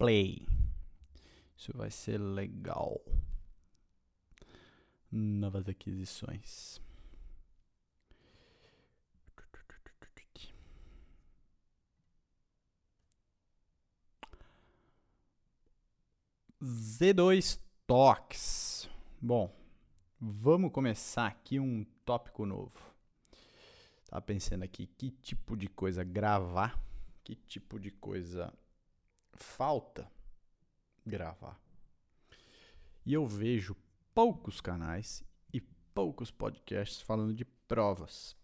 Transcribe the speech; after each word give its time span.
play. 0.00 0.48
Isso 1.54 1.76
vai 1.76 1.90
ser 1.90 2.16
legal. 2.16 2.98
Novas 5.12 5.68
aquisições. 5.68 6.80
Z2 16.62 17.58
Talks. 17.86 18.88
Bom, 19.20 19.54
vamos 20.18 20.72
começar 20.72 21.26
aqui 21.26 21.60
um 21.60 21.84
tópico 22.06 22.46
novo. 22.46 22.72
Tava 24.08 24.22
pensando 24.22 24.62
aqui 24.62 24.86
que 24.86 25.10
tipo 25.10 25.56
de 25.56 25.68
coisa 25.68 26.02
gravar, 26.02 26.82
que 27.22 27.34
tipo 27.34 27.78
de 27.78 27.90
coisa 27.90 28.52
falta 29.42 30.10
gravar. 31.04 31.60
E 33.04 33.12
eu 33.12 33.26
vejo 33.26 33.76
poucos 34.14 34.60
canais 34.60 35.24
e 35.52 35.60
poucos 35.60 36.30
podcasts 36.30 37.00
falando 37.00 37.34
de 37.34 37.44
provas. 37.44 38.36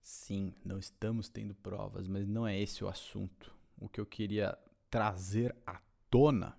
Sim, 0.00 0.54
não 0.64 0.78
estamos 0.78 1.28
tendo 1.28 1.54
provas, 1.54 2.06
mas 2.06 2.28
não 2.28 2.46
é 2.46 2.58
esse 2.58 2.84
o 2.84 2.88
assunto. 2.88 3.52
O 3.76 3.88
que 3.88 4.00
eu 4.00 4.06
queria 4.06 4.56
trazer 4.88 5.54
à 5.66 5.80
tona 6.10 6.56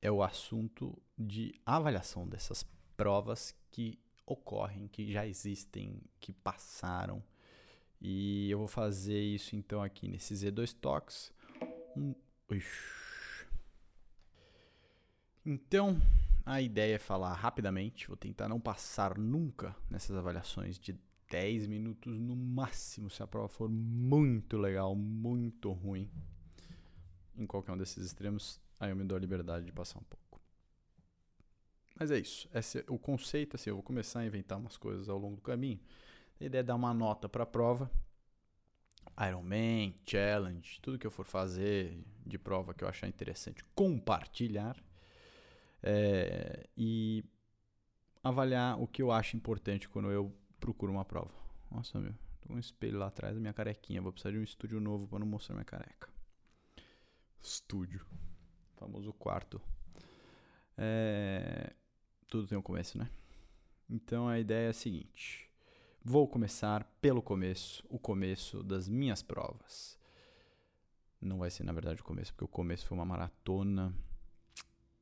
é 0.00 0.10
o 0.10 0.22
assunto 0.22 0.96
de 1.18 1.54
avaliação 1.66 2.28
dessas 2.28 2.62
provas 2.96 3.54
que 3.70 3.98
ocorrem, 4.26 4.86
que 4.88 5.10
já 5.12 5.26
existem, 5.26 6.00
que 6.20 6.32
passaram. 6.32 7.22
E 8.00 8.50
eu 8.50 8.58
vou 8.58 8.68
fazer 8.68 9.20
isso 9.20 9.56
então 9.56 9.82
aqui 9.82 10.08
nesse 10.08 10.34
Z2 10.34 10.74
Talks. 10.74 11.32
Um... 11.96 12.14
Então, 15.44 16.00
a 16.44 16.60
ideia 16.60 16.96
é 16.96 16.98
falar 16.98 17.34
rapidamente, 17.34 18.08
vou 18.08 18.16
tentar 18.16 18.48
não 18.48 18.60
passar 18.60 19.18
nunca 19.18 19.74
nessas 19.90 20.16
avaliações 20.16 20.78
de 20.78 20.98
10 21.30 21.66
minutos 21.66 22.18
no 22.18 22.36
máximo, 22.36 23.10
se 23.10 23.22
a 23.22 23.26
prova 23.26 23.48
for 23.48 23.68
muito 23.68 24.56
legal, 24.56 24.94
muito 24.94 25.72
ruim 25.72 26.10
em 27.36 27.46
qualquer 27.46 27.72
um 27.72 27.76
desses 27.76 28.04
extremos, 28.04 28.60
aí 28.78 28.90
eu 28.90 28.96
me 28.96 29.04
dou 29.04 29.16
a 29.16 29.20
liberdade 29.20 29.66
de 29.66 29.72
passar 29.72 29.98
um 29.98 30.04
pouco. 30.04 30.40
Mas 31.98 32.10
é 32.10 32.18
isso. 32.18 32.48
Esse 32.52 32.80
é 32.80 32.84
o 32.88 32.98
conceito, 32.98 33.56
assim, 33.56 33.70
eu 33.70 33.76
vou 33.76 33.82
começar 33.82 34.20
a 34.20 34.26
inventar 34.26 34.58
umas 34.58 34.76
coisas 34.76 35.08
ao 35.08 35.18
longo 35.18 35.36
do 35.36 35.42
caminho. 35.42 35.80
A 36.40 36.44
ideia 36.44 36.60
é 36.60 36.64
dar 36.64 36.74
uma 36.74 36.92
nota 36.92 37.28
para 37.28 37.44
a 37.44 37.46
prova. 37.46 37.90
Ironman, 39.18 39.94
Challenge, 40.06 40.80
tudo 40.80 40.98
que 40.98 41.06
eu 41.06 41.10
for 41.10 41.24
fazer 41.24 42.02
de 42.26 42.38
prova 42.38 42.74
que 42.74 42.82
eu 42.82 42.88
achar 42.88 43.06
interessante, 43.06 43.64
compartilhar. 43.74 44.76
É, 45.82 46.66
e 46.76 47.22
avaliar 48.22 48.80
o 48.80 48.86
que 48.86 49.02
eu 49.02 49.12
acho 49.12 49.36
importante 49.36 49.88
quando 49.88 50.10
eu 50.10 50.34
procuro 50.58 50.90
uma 50.90 51.04
prova. 51.04 51.34
Nossa, 51.70 52.00
meu, 52.00 52.14
tem 52.40 52.56
um 52.56 52.58
espelho 52.58 52.98
lá 52.98 53.08
atrás 53.08 53.34
da 53.34 53.40
minha 53.40 53.52
carequinha. 53.52 54.00
Vou 54.00 54.10
precisar 54.10 54.30
de 54.30 54.38
um 54.38 54.42
estúdio 54.42 54.80
novo 54.80 55.06
para 55.06 55.18
não 55.18 55.26
mostrar 55.26 55.54
minha 55.54 55.64
careca 55.64 56.14
estúdio. 57.46 58.04
Famoso 58.76 59.12
quarto. 59.12 59.60
É... 60.76 61.72
Tudo 62.28 62.48
tem 62.48 62.58
um 62.58 62.62
começo, 62.62 62.98
né? 62.98 63.08
Então 63.88 64.26
a 64.26 64.38
ideia 64.38 64.66
é 64.66 64.70
a 64.70 64.74
seguinte: 64.74 65.48
vou 66.04 66.28
começar 66.28 66.84
pelo 67.00 67.22
começo, 67.22 67.84
o 67.88 67.98
começo 67.98 68.62
das 68.62 68.88
minhas 68.88 69.22
provas. 69.22 69.98
Não 71.20 71.38
vai 71.38 71.50
ser, 71.50 71.64
na 71.64 71.72
verdade, 71.72 72.00
o 72.00 72.04
começo, 72.04 72.32
porque 72.32 72.44
o 72.44 72.48
começo 72.48 72.86
foi 72.86 72.96
uma 72.96 73.04
maratona. 73.04 73.94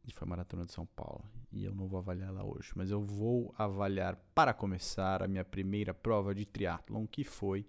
E 0.04 0.12
foi 0.12 0.26
a 0.26 0.30
maratona 0.30 0.64
de 0.64 0.72
São 0.72 0.86
Paulo. 0.86 1.24
E 1.50 1.64
eu 1.64 1.74
não 1.74 1.88
vou 1.88 1.98
avaliar 1.98 2.28
ela 2.28 2.44
hoje. 2.44 2.70
Mas 2.76 2.90
eu 2.90 3.00
vou 3.00 3.54
avaliar, 3.58 4.16
para 4.34 4.54
começar, 4.54 5.22
a 5.22 5.28
minha 5.28 5.44
primeira 5.44 5.92
prova 5.92 6.34
de 6.34 6.46
triatlon, 6.46 7.06
que 7.06 7.24
foi 7.24 7.66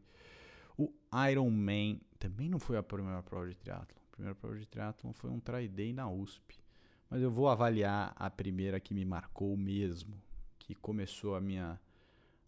o 0.78 0.92
Ironman. 1.30 2.00
Também 2.20 2.48
não 2.48 2.60
foi 2.60 2.78
a 2.78 2.84
primeira 2.84 3.22
prova 3.24 3.50
de 3.50 3.56
triatlon 3.56 4.04
primeira 4.14 4.36
prova 4.36 4.58
de 4.58 4.66
triatlon 4.68 5.12
foi 5.12 5.30
um 5.30 5.40
try 5.40 5.68
day 5.68 5.92
na 5.92 6.10
USP. 6.10 6.60
Mas 7.10 7.22
eu 7.22 7.32
vou 7.32 7.50
avaliar 7.50 8.14
a 8.16 8.30
primeira 8.30 8.80
que 8.80 8.94
me 8.94 9.04
marcou 9.04 9.56
mesmo, 9.58 10.16
que 10.58 10.74
começou 10.74 11.36
a 11.36 11.42
minha, 11.42 11.80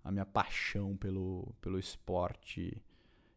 a 0.06 0.12
minha 0.12 0.26
paixão 0.26 0.96
pelo, 0.96 1.54
pelo 1.60 1.78
esporte 1.78 2.82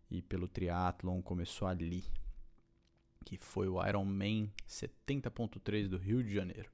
e 0.08 0.22
pelo 0.22 0.46
triatlon, 0.46 1.20
começou 1.20 1.66
ali. 1.66 2.04
Que 3.24 3.36
foi 3.36 3.66
o 3.66 3.84
Ironman 3.84 4.52
70.3 4.68 5.88
do 5.88 5.98
Rio 5.98 6.22
de 6.22 6.32
Janeiro. 6.32 6.70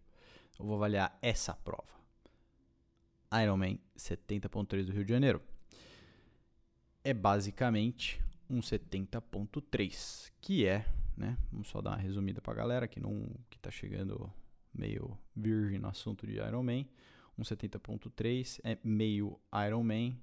Eu 0.58 0.66
vou 0.66 0.76
avaliar 0.76 1.18
essa 1.22 1.54
prova. 1.54 1.94
Ironman 3.42 3.80
70.3 3.96 4.84
do 4.84 4.92
Rio 4.92 5.04
de 5.04 5.12
Janeiro. 5.12 5.40
É 7.02 7.14
basicamente 7.14 8.22
um 8.50 8.60
70.3, 8.60 10.30
que 10.40 10.66
é 10.66 10.84
né? 11.16 11.36
Vamos 11.50 11.68
só 11.68 11.80
dar 11.80 11.90
uma 11.90 11.96
resumida 11.96 12.40
para 12.40 12.52
a 12.52 12.56
galera 12.56 12.88
que 12.88 13.00
não 13.00 13.26
que 13.48 13.58
tá 13.58 13.70
chegando 13.70 14.32
meio 14.72 15.16
virgem 15.34 15.78
no 15.78 15.88
assunto 15.88 16.26
de 16.26 16.34
Ironman. 16.34 16.88
Um 17.38 17.42
70.3 17.42 18.60
é 18.62 18.78
meio 18.82 19.40
Ironman. 19.66 20.20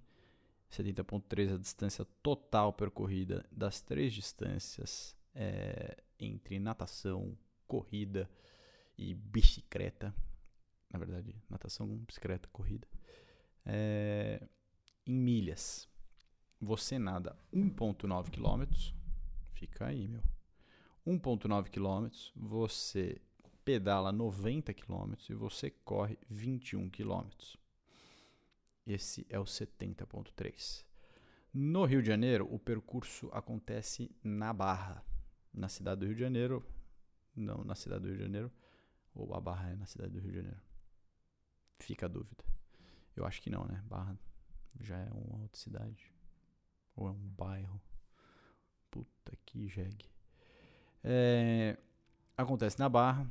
70.3 0.72 1.50
é 1.50 1.54
a 1.54 1.58
distância 1.58 2.06
total 2.24 2.72
percorrida 2.72 3.46
das 3.52 3.82
três 3.82 4.14
distâncias 4.14 5.16
é, 5.36 6.02
entre 6.18 6.60
natação, 6.60 7.38
corrida 7.68 8.30
e 8.98 9.14
bicicleta. 9.14 10.16
Na 10.90 11.00
verdade, 11.00 11.36
natação, 11.50 11.88
bicicleta, 11.88 12.48
corrida. 12.52 12.88
É, 13.66 14.48
em 15.06 15.14
milhas, 15.14 15.90
você 16.60 16.98
nada 16.98 17.38
1.9 17.54 18.30
km. 18.30 18.72
Fica 19.54 19.88
aí, 19.88 20.08
meu. 20.08 20.24
1,9 21.06 21.70
km, 21.70 22.16
você 22.36 23.20
pedala 23.64 24.12
90 24.12 24.74
km 24.74 25.14
e 25.30 25.34
você 25.34 25.70
corre 25.70 26.18
21 26.30 26.90
km. 26.90 27.30
Esse 28.86 29.26
é 29.30 29.40
o 29.40 29.44
70.3. 29.44 30.84
No 31.54 31.86
Rio 31.86 32.02
de 32.02 32.08
Janeiro, 32.08 32.48
o 32.52 32.58
percurso 32.58 33.30
acontece 33.34 34.10
na 34.24 34.54
Barra, 34.54 35.04
na 35.54 35.68
cidade 35.68 36.00
do 36.00 36.06
Rio 36.06 36.16
de 36.16 36.22
Janeiro. 36.22 36.66
Não, 37.36 37.64
na 37.64 37.76
cidade 37.76 38.02
do 38.02 38.08
Rio 38.08 38.18
de 38.18 38.24
Janeiro. 38.24 38.52
Ou 39.14 39.34
a 39.36 39.40
Barra 39.40 39.70
é 39.70 39.76
na 39.76 39.86
cidade 39.86 40.12
do 40.12 40.20
Rio 40.20 40.32
de 40.32 40.38
Janeiro. 40.38 40.62
Fica 41.80 42.06
a 42.06 42.10
dúvida. 42.10 42.44
Eu 43.16 43.26
acho 43.26 43.42
que 43.42 43.50
não, 43.50 43.66
né? 43.66 43.84
Barra 43.86 44.18
já 44.80 44.98
é 44.98 45.10
uma 45.12 45.42
outra 45.42 45.60
cidade. 45.60 46.12
Ou 46.96 47.08
é 47.08 47.12
um 47.12 47.30
bairro. 47.38 47.82
Puta 48.90 49.38
que 49.46 49.68
jegue. 49.68 50.10
É, 51.04 51.78
acontece 52.38 52.80
na 52.80 52.88
Barra. 52.88 53.30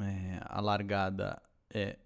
É, 0.00 0.40
a 0.42 0.60
largada 0.60 1.40
é 1.70 1.98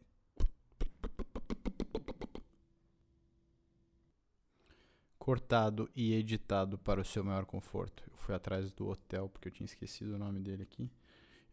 cortado 5.19 5.91
e 5.95 6.15
editado 6.15 6.79
para 6.79 7.01
o 7.01 7.05
seu 7.05 7.23
maior 7.23 7.45
conforto. 7.45 8.03
Eu 8.11 8.17
fui 8.17 8.35
atrás 8.35 8.73
do 8.73 8.89
hotel 8.89 9.29
porque 9.29 9.49
eu 9.49 9.53
tinha 9.53 9.65
esquecido 9.65 10.15
o 10.15 10.19
nome 10.19 10.41
dele 10.41 10.63
aqui. 10.63 10.91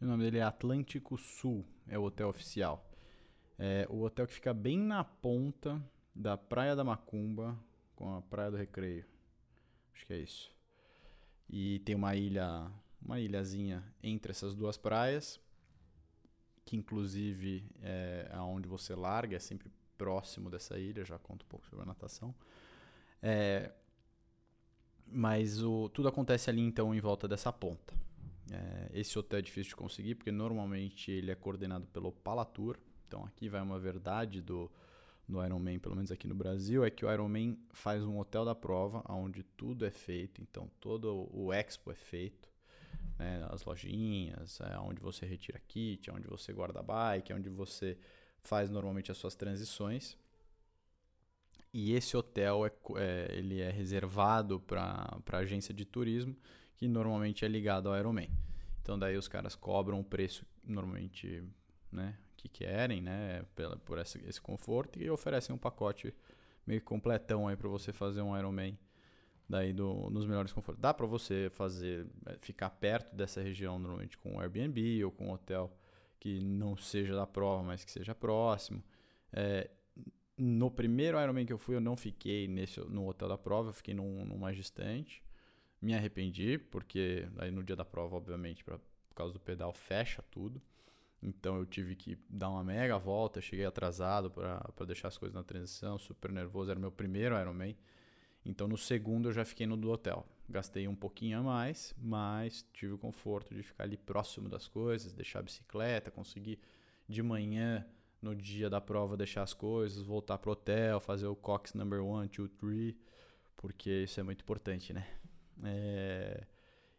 o 0.02 0.06
nome 0.06 0.24
dele 0.24 0.38
é 0.38 0.44
Atlântico 0.44 1.18
Sul, 1.18 1.66
é 1.88 1.98
o 1.98 2.04
hotel 2.04 2.30
oficial. 2.30 2.90
É 3.60 3.88
o 3.90 4.02
hotel 4.02 4.28
que 4.28 4.34
fica 4.34 4.54
bem 4.54 4.78
na 4.78 5.04
ponta 5.04 5.82
da 6.16 6.38
Praia 6.38 6.76
da 6.76 6.84
Macumba 6.84 7.58
com 7.96 8.16
a 8.16 8.22
Praia 8.22 8.52
do 8.52 8.58
Recreio. 8.58 9.06
Acho 9.94 10.06
que 10.06 10.14
é 10.14 10.20
isso. 10.20 10.52
E 11.50 11.80
tem 11.80 11.96
uma 11.96 12.16
ilha 12.16 12.72
uma 13.02 13.20
ilhazinha 13.20 13.84
entre 14.02 14.32
essas 14.32 14.56
duas 14.56 14.78
praias, 14.78 15.40
que 16.68 16.76
inclusive 16.76 17.64
é 17.82 18.30
aonde 18.34 18.68
você 18.68 18.94
larga, 18.94 19.38
é 19.38 19.40
sempre 19.40 19.72
próximo 19.98 20.50
dessa 20.50 20.78
ilha, 20.78 21.06
já 21.06 21.18
conto 21.18 21.44
um 21.44 21.48
pouco 21.48 21.66
sobre 21.66 21.84
a 21.84 21.86
natação. 21.86 22.36
É, 23.24 23.72
mas 25.08 25.64
o, 25.64 25.88
tudo 25.88 26.10
acontece 26.10 26.50
ali 26.50 26.62
então 26.62 26.94
em 26.94 27.00
volta 27.00 27.26
dessa 27.26 27.54
ponta. 27.54 27.96
É, 28.52 28.90
esse 28.94 29.18
hotel 29.18 29.40
é 29.40 29.42
difícil 29.42 29.70
de 29.70 29.76
conseguir 29.78 30.16
porque 30.16 30.30
normalmente 30.30 31.10
ele 31.10 31.32
é 31.32 31.36
coordenado 31.36 31.88
pelo 31.88 32.12
Palatur. 32.12 32.78
Então 33.08 33.24
aqui 33.24 33.48
vai 33.48 33.62
uma 33.62 33.80
verdade 33.80 34.42
do, 34.42 34.70
do 35.26 35.42
Ironman, 35.44 35.80
pelo 35.80 35.96
menos 35.96 36.12
aqui 36.12 36.28
no 36.28 36.36
Brasil, 36.36 36.84
é 36.84 36.92
que 36.92 37.06
o 37.06 37.12
Ironman 37.12 37.58
faz 37.72 38.04
um 38.04 38.20
hotel 38.20 38.44
da 38.44 38.54
prova 38.54 39.02
onde 39.08 39.42
tudo 39.42 39.86
é 39.86 39.92
feito. 39.92 40.42
Então 40.42 40.70
todo 40.82 41.30
o 41.32 41.54
expo 41.54 41.92
é 41.92 41.96
feito 41.96 42.57
né, 43.18 43.46
as 43.50 43.64
lojinhas, 43.64 44.60
é 44.62 44.78
onde 44.80 45.02
você 45.02 45.26
retira 45.26 45.60
kit, 45.68 46.10
é 46.10 46.14
onde 46.14 46.28
você 46.28 46.54
guarda 46.54 46.82
bike, 46.82 47.32
é 47.32 47.36
onde 47.36 47.50
você 47.50 47.98
faz 48.44 48.70
normalmente 48.70 49.12
as 49.12 49.18
suas 49.18 49.36
transições. 49.36 50.18
E 51.74 51.94
esse 51.94 52.16
hotel 52.16 52.66
é, 52.66 52.72
é 52.98 53.38
ele 53.38 53.62
é 53.62 53.70
reservado 53.70 54.60
para 54.60 55.20
agência 55.34 55.74
de 55.74 55.86
turismo, 55.86 56.36
que 56.76 56.88
normalmente 56.88 57.44
é 57.44 57.48
ligado 57.48 57.90
ao 57.90 57.98
Ironman. 57.98 58.30
Então 58.82 58.98
daí 58.98 59.18
os 59.18 59.28
caras 59.28 59.56
cobram 59.56 60.00
o 60.00 60.04
preço 60.04 60.46
normalmente, 60.64 61.44
né, 61.92 62.18
que 62.36 62.48
querem, 62.48 63.02
né, 63.02 63.44
pela, 63.56 63.78
por 63.78 63.98
esse, 63.98 64.20
esse 64.28 64.40
conforto 64.40 65.02
e 65.02 65.10
oferecem 65.10 65.54
um 65.54 65.58
pacote 65.58 66.14
meio 66.66 66.82
completão 66.82 67.48
aí 67.48 67.56
para 67.56 67.68
você 67.68 67.92
fazer 67.92 68.22
um 68.22 68.38
Ironman 68.38 68.78
daí 69.50 69.74
do, 69.74 70.10
nos 70.10 70.26
melhores 70.26 70.52
confortos. 70.52 70.82
Dá 70.82 70.94
para 70.94 71.06
você 71.06 71.50
fazer, 71.54 72.06
é, 72.26 72.38
ficar 72.40 72.70
perto 72.70 73.16
dessa 73.16 73.42
região 73.42 73.80
normalmente 73.80 74.18
com 74.18 74.34
um 74.34 74.40
Airbnb 74.40 75.04
ou 75.06 75.12
com 75.12 75.28
um 75.28 75.32
hotel 75.32 75.72
que 76.20 76.40
não 76.40 76.76
seja 76.76 77.16
da 77.16 77.26
prova, 77.26 77.64
mas 77.64 77.84
que 77.84 77.92
seja 77.92 78.14
próximo. 78.14 78.84
É, 79.32 79.70
no 80.38 80.70
primeiro 80.70 81.20
Ironman 81.20 81.46
que 81.46 81.54
eu 81.54 81.58
fui, 81.58 81.76
eu 81.76 81.82
não 81.82 81.96
fiquei 81.96 82.48
nesse, 82.48 82.80
no 82.82 83.08
hotel 83.08 83.28
da 83.28 83.38
prova, 83.38 83.70
eu 83.70 83.74
fiquei 83.74 83.94
num, 83.94 84.26
num 84.26 84.38
mais 84.38 84.56
distante. 84.56 85.24
Me 85.82 85.94
arrependi, 85.94 86.58
porque 86.58 87.28
aí 87.38 87.52
no 87.52 87.64
dia 87.64 87.76
da 87.76 87.86
prova, 87.86 88.16
obviamente, 88.16 88.64
pra, 88.64 88.78
por 88.78 89.16
causa 89.16 89.34
do 89.34 89.40
pedal, 89.40 89.74
fecha 89.74 90.24
tudo. 90.30 90.62
Então 91.22 91.58
eu 91.58 91.66
tive 91.66 91.96
que 91.96 92.18
dar 92.30 92.50
uma 92.50 92.64
mega 92.64 92.98
volta, 92.98 93.42
cheguei 93.42 93.66
atrasado 93.66 94.30
para 94.30 94.86
deixar 94.86 95.08
as 95.08 95.18
coisas 95.18 95.34
na 95.34 95.44
transição, 95.44 95.98
super 95.98 96.32
nervoso, 96.32 96.70
era 96.70 96.80
meu 96.80 96.92
primeiro 96.92 97.40
Ironman. 97.40 97.76
Então 98.48 98.68
no 98.68 98.78
segundo 98.78 99.28
eu 99.30 99.34
já 99.34 99.44
fiquei 99.44 99.68
no 99.68 99.76
do 99.76 99.92
hotel. 99.92 100.26
Gastei 100.50 100.88
um 100.88 100.96
pouquinho 100.96 101.40
a 101.40 101.44
mais, 101.44 101.94
mas 101.98 102.66
tive 102.74 102.94
o 102.94 102.98
conforto 102.98 103.54
de 103.54 103.62
ficar 103.62 103.84
ali 103.84 103.98
próximo 103.98 104.48
das 104.48 104.68
coisas, 104.68 105.14
deixar 105.14 105.40
a 105.40 105.42
bicicleta, 105.44 106.10
conseguir 106.10 106.58
de 107.08 107.22
manhã, 107.22 107.86
no 108.22 108.34
dia 108.34 108.70
da 108.70 108.82
prova, 108.82 109.18
deixar 109.18 109.44
as 109.44 109.54
coisas, 109.54 110.02
voltar 110.02 110.38
pro 110.38 110.52
hotel, 110.52 111.00
fazer 111.00 111.28
o 111.28 111.36
Cox 111.36 111.74
number 111.74 112.02
one, 112.04 112.28
two, 112.30 112.48
three, 112.48 112.98
porque 113.56 114.04
isso 114.04 114.20
é 114.20 114.24
muito 114.24 114.42
importante, 114.42 114.94
né? 114.94 115.08
É... 115.64 116.48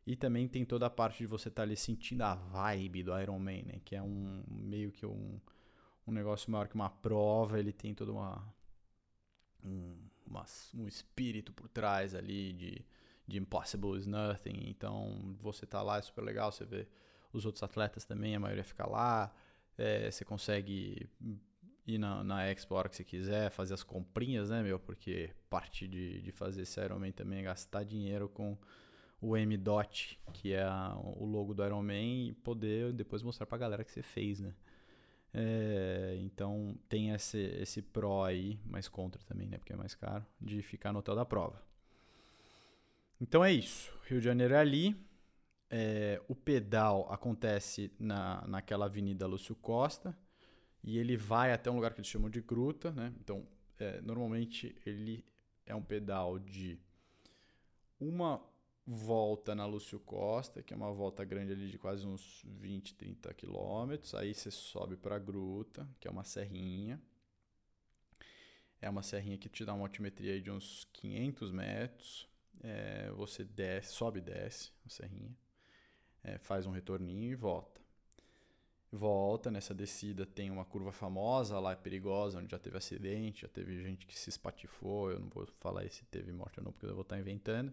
E 0.07 0.17
também 0.17 0.49
tem 0.49 0.65
toda 0.65 0.87
a 0.87 0.91
parte 0.91 1.19
de 1.19 1.27
você 1.27 1.49
estar 1.49 1.63
tá 1.63 1.67
ali 1.67 1.77
sentindo 1.77 2.23
a 2.23 2.35
vibe 2.35 3.03
do 3.03 3.19
Iron 3.19 3.39
Man, 3.39 3.63
né? 3.65 3.81
Que 3.85 3.97
é 3.97 4.03
um 4.03 4.43
meio 4.49 4.91
que 4.91 5.05
um, 5.05 5.41
um 6.07 6.13
negócio 6.13 6.51
maior 6.51 6.69
que 6.69 6.75
uma 6.75 6.89
prova, 6.89 7.59
ele 7.59 7.73
tem 7.73 7.95
toda 7.95 8.13
uma 8.13 8.43
um, 9.65 9.97
uma, 10.29 10.45
um 10.75 10.87
espírito 10.87 11.53
por 11.53 11.69
trás 11.69 12.15
ali 12.15 12.53
de, 12.53 12.85
de 13.27 13.39
Impossible 13.39 13.97
is 13.97 14.07
Nothing. 14.07 14.69
Então 14.69 15.37
você 15.41 15.67
tá 15.67 15.83
lá, 15.83 15.99
é 15.99 16.03
super 16.03 16.23
legal, 16.23 16.53
você 16.53 16.65
vê 16.65 16.87
os 17.33 17.45
outros 17.45 17.63
atletas 17.63 18.05
também, 18.05 18.35
a 18.35 18.41
maioria 18.41 18.65
fica 18.65 18.87
lá, 18.87 19.35
é, 19.77 20.11
você 20.11 20.25
consegue 20.25 21.09
ir 21.87 21.99
na, 21.99 22.23
na 22.23 22.47
Expo 22.51 22.75
a 22.75 22.79
hora 22.79 22.89
que 22.89 22.97
você 22.97 23.05
quiser, 23.05 23.51
fazer 23.51 23.75
as 23.75 23.83
comprinhas, 23.83 24.51
né, 24.51 24.63
meu? 24.63 24.79
Porque 24.79 25.31
parte 25.49 25.87
de, 25.89 26.21
de 26.21 26.33
fazer 26.33 26.63
esse 26.63 26.81
Ironman 26.81 27.13
também 27.13 27.41
é 27.41 27.43
gastar 27.43 27.85
dinheiro 27.85 28.29
com 28.29 28.57
o 29.21 29.37
M-Dot, 29.37 30.21
que 30.33 30.53
é 30.53 30.63
a, 30.63 30.97
o 31.17 31.25
logo 31.25 31.55
do 31.55 31.65
Iron 31.65 31.83
Man, 31.83 31.95
e 31.95 32.35
poder 32.45 32.93
depois 32.93 33.23
mostrar 33.23 33.47
pra 33.47 33.59
galera 33.59 33.85
que 33.85 33.91
você 33.91 34.03
fez, 34.03 34.41
né? 34.41 34.55
É, 35.33 36.17
então 36.21 36.77
tem 36.89 37.11
esse, 37.11 37.39
esse 37.39 37.83
pró 37.83 38.25
aí, 38.25 38.59
mas 38.65 38.89
contra 38.89 39.23
também, 39.25 39.49
né? 39.49 39.59
Porque 39.59 39.73
é 39.73 39.77
mais 39.77 39.95
caro, 39.95 40.25
de 40.41 40.63
ficar 40.63 40.93
no 40.93 41.01
hotel 41.01 41.15
da 41.15 41.25
prova. 41.25 41.63
Então 43.21 43.45
é 43.45 43.53
isso. 43.53 43.93
Rio 44.05 44.21
de 44.21 44.25
Janeiro 44.25 44.55
é 44.55 44.59
ali. 44.59 44.97
É, 45.71 46.21
o 46.29 46.35
pedal 46.35 47.13
acontece 47.13 47.93
na, 47.99 48.43
naquela 48.47 48.87
avenida 48.87 49.27
Lúcio 49.27 49.55
Costa. 49.55 50.17
E 50.83 50.97
ele 50.99 51.17
vai 51.17 51.53
até 51.53 51.71
um 51.71 51.75
lugar 51.75 51.93
que 51.93 52.01
eles 52.01 52.09
chamam 52.09 52.31
de 52.31 52.41
gruta, 52.41 52.93
né? 52.93 53.13
Então, 53.21 53.47
é, 53.79 54.01
normalmente 54.01 54.75
ele 54.87 55.25
é 55.67 55.75
um 55.75 55.83
pedal 55.83 56.39
de 56.39 56.79
uma 58.01 58.41
volta 58.91 59.55
na 59.55 59.67
Lúcio 59.67 60.01
Costa, 60.01 60.63
que 60.63 60.73
é 60.73 60.77
uma 60.77 60.91
volta 60.91 61.23
grande 61.23 61.53
ali 61.53 61.69
de 61.69 61.77
quase 61.77 62.07
uns 62.07 62.43
20, 62.47 62.95
30 62.95 63.35
quilômetros. 63.35 64.15
Aí 64.15 64.33
você 64.33 64.51
sobe 64.51 64.97
para 64.97 65.17
a 65.17 65.19
Gruta, 65.19 65.87
que 66.01 66.09
é 66.09 66.11
uma 66.11 66.25
serrinha. 66.25 66.99
É 68.81 68.89
uma 68.89 69.03
serrinha 69.03 69.37
que 69.37 69.49
te 69.49 69.63
dá 69.63 69.75
uma 69.75 69.85
altimetria 69.85 70.41
de 70.41 70.51
uns 70.51 70.89
500 70.95 71.53
metros. 71.53 72.29
É, 72.63 73.11
você 73.11 73.45
desce, 73.45 73.93
sobe 73.93 74.21
e 74.21 74.23
desce 74.23 74.73
a 74.87 74.89
serrinha. 74.89 75.37
É, 76.25 76.39
faz 76.39 76.65
um 76.65 76.71
retorninho 76.71 77.31
e 77.31 77.35
volta. 77.35 77.79
Volta, 78.91 79.51
nessa 79.51 79.75
descida 79.75 80.25
tem 80.25 80.51
uma 80.51 80.65
curva 80.65 80.93
famosa, 80.93 81.61
lá 81.61 81.73
é 81.73 81.77
perigosa, 81.77 82.39
onde 82.39 82.51
já 82.51 82.59
teve 82.59 82.79
acidente, 82.79 83.43
já 83.43 83.49
teve 83.49 83.83
gente 83.83 84.07
que 84.07 84.19
se 84.19 84.31
espatifou. 84.31 85.11
Eu 85.11 85.21
não 85.21 85.29
vou 85.29 85.47
falar 85.59 85.87
se 85.91 86.07
teve 86.07 86.33
morte 86.33 86.59
ou 86.59 86.65
não, 86.65 86.73
porque 86.73 86.87
eu 86.87 86.95
vou 86.95 87.03
estar 87.03 87.19
inventando 87.19 87.71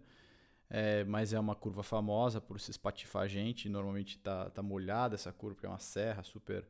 é, 0.69 1.03
mas 1.03 1.33
é 1.33 1.39
uma 1.39 1.55
curva 1.55 1.83
famosa 1.83 2.41
por 2.41 2.59
se 2.59 2.71
espatifar 2.71 3.23
a 3.23 3.27
gente. 3.27 3.69
Normalmente 3.69 4.17
tá, 4.17 4.49
tá 4.49 4.61
molhada 4.61 5.15
essa 5.15 5.31
curva, 5.31 5.55
porque 5.55 5.67
é 5.67 5.69
uma 5.69 5.79
serra 5.79 6.23
super 6.23 6.67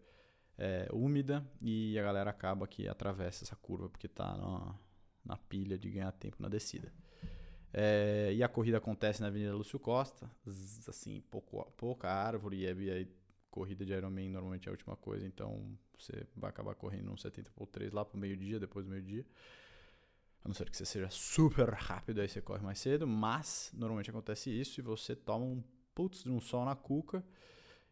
é, 0.58 0.88
úmida 0.92 1.46
e 1.62 1.98
a 2.00 2.04
galera 2.04 2.30
acaba 2.30 2.68
que 2.68 2.88
atravessa 2.88 3.44
essa 3.44 3.56
curva 3.56 3.90
porque 3.90 4.08
tá 4.08 4.36
na, 4.38 4.76
na 5.24 5.38
pilha 5.38 5.78
de 5.78 5.90
ganhar 5.90 6.12
tempo 6.12 6.38
na 6.40 6.50
descida. 6.50 6.92
É, 7.74 8.32
e 8.34 8.42
a 8.42 8.48
corrida 8.48 8.78
acontece 8.78 9.20
na 9.22 9.28
Avenida 9.28 9.54
Lúcio 9.54 9.78
Costa, 9.78 10.32
assim, 10.88 11.22
pouco, 11.30 11.70
pouca 11.76 12.10
árvore, 12.10 12.62
e 12.62 12.90
aí, 12.90 13.08
corrida 13.52 13.86
de 13.86 13.92
Ironman 13.92 14.30
normalmente 14.30 14.68
é 14.68 14.70
a 14.70 14.72
última 14.72 14.96
coisa, 14.96 15.28
então 15.28 15.78
você 15.98 16.26
vai 16.38 16.50
acabar 16.50 16.74
correndo 16.76 17.12
um 17.12 17.18
70 17.18 17.52
por 17.52 17.68
3 17.68 17.92
lá 17.92 18.06
pro 18.06 18.18
meio-dia, 18.18 18.62
depois 18.62 18.86
do 18.86 18.92
meio-dia. 18.92 19.26
A 20.46 20.48
não 20.48 20.54
ser 20.54 20.70
que 20.70 20.78
você 20.78 20.86
seja 20.86 21.10
super 21.10 21.70
rápido, 21.70 22.22
aí 22.22 22.30
você 22.30 22.40
corre 22.40 22.62
mais 22.62 22.78
cedo. 22.78 23.08
Mas 23.08 23.72
normalmente 23.74 24.12
acontece 24.12 24.52
isso 24.52 24.80
e 24.80 24.84
você 24.84 25.16
toma 25.16 25.44
um 25.44 25.64
putz 25.96 26.22
de 26.22 26.30
um 26.30 26.40
sol 26.40 26.64
na 26.64 26.76
cuca. 26.76 27.26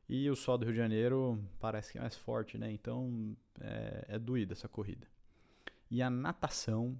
E 0.07 0.29
o 0.29 0.35
sol 0.35 0.59
do 0.59 0.65
Rio 0.65 0.73
de 0.73 0.77
Janeiro 0.77 1.44
parece 1.59 1.91
que 1.91 1.97
é 1.97 2.01
mais 2.01 2.15
forte, 2.15 2.55
né? 2.55 2.71
Então 2.71 3.35
é, 3.59 4.05
é 4.07 4.19
doída 4.19 4.53
essa 4.53 4.67
corrida. 4.67 5.07
E 5.89 6.00
a 6.00 6.11
natação 6.11 6.95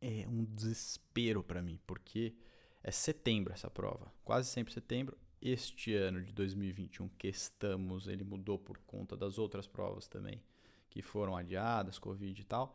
é 0.00 0.26
um 0.26 0.44
desespero 0.44 1.44
para 1.44 1.62
mim, 1.62 1.78
porque 1.86 2.34
é 2.82 2.90
setembro 2.90 3.52
essa 3.52 3.70
prova, 3.70 4.12
quase 4.24 4.48
sempre 4.48 4.74
setembro. 4.74 5.16
Este 5.40 5.94
ano 5.94 6.20
de 6.20 6.32
2021 6.32 7.08
que 7.10 7.28
estamos, 7.28 8.08
ele 8.08 8.24
mudou 8.24 8.58
por 8.58 8.78
conta 8.78 9.16
das 9.16 9.38
outras 9.38 9.68
provas 9.68 10.08
também, 10.08 10.42
que 10.90 11.00
foram 11.00 11.36
adiadas, 11.36 11.96
Covid 11.96 12.40
e 12.40 12.44
tal. 12.44 12.74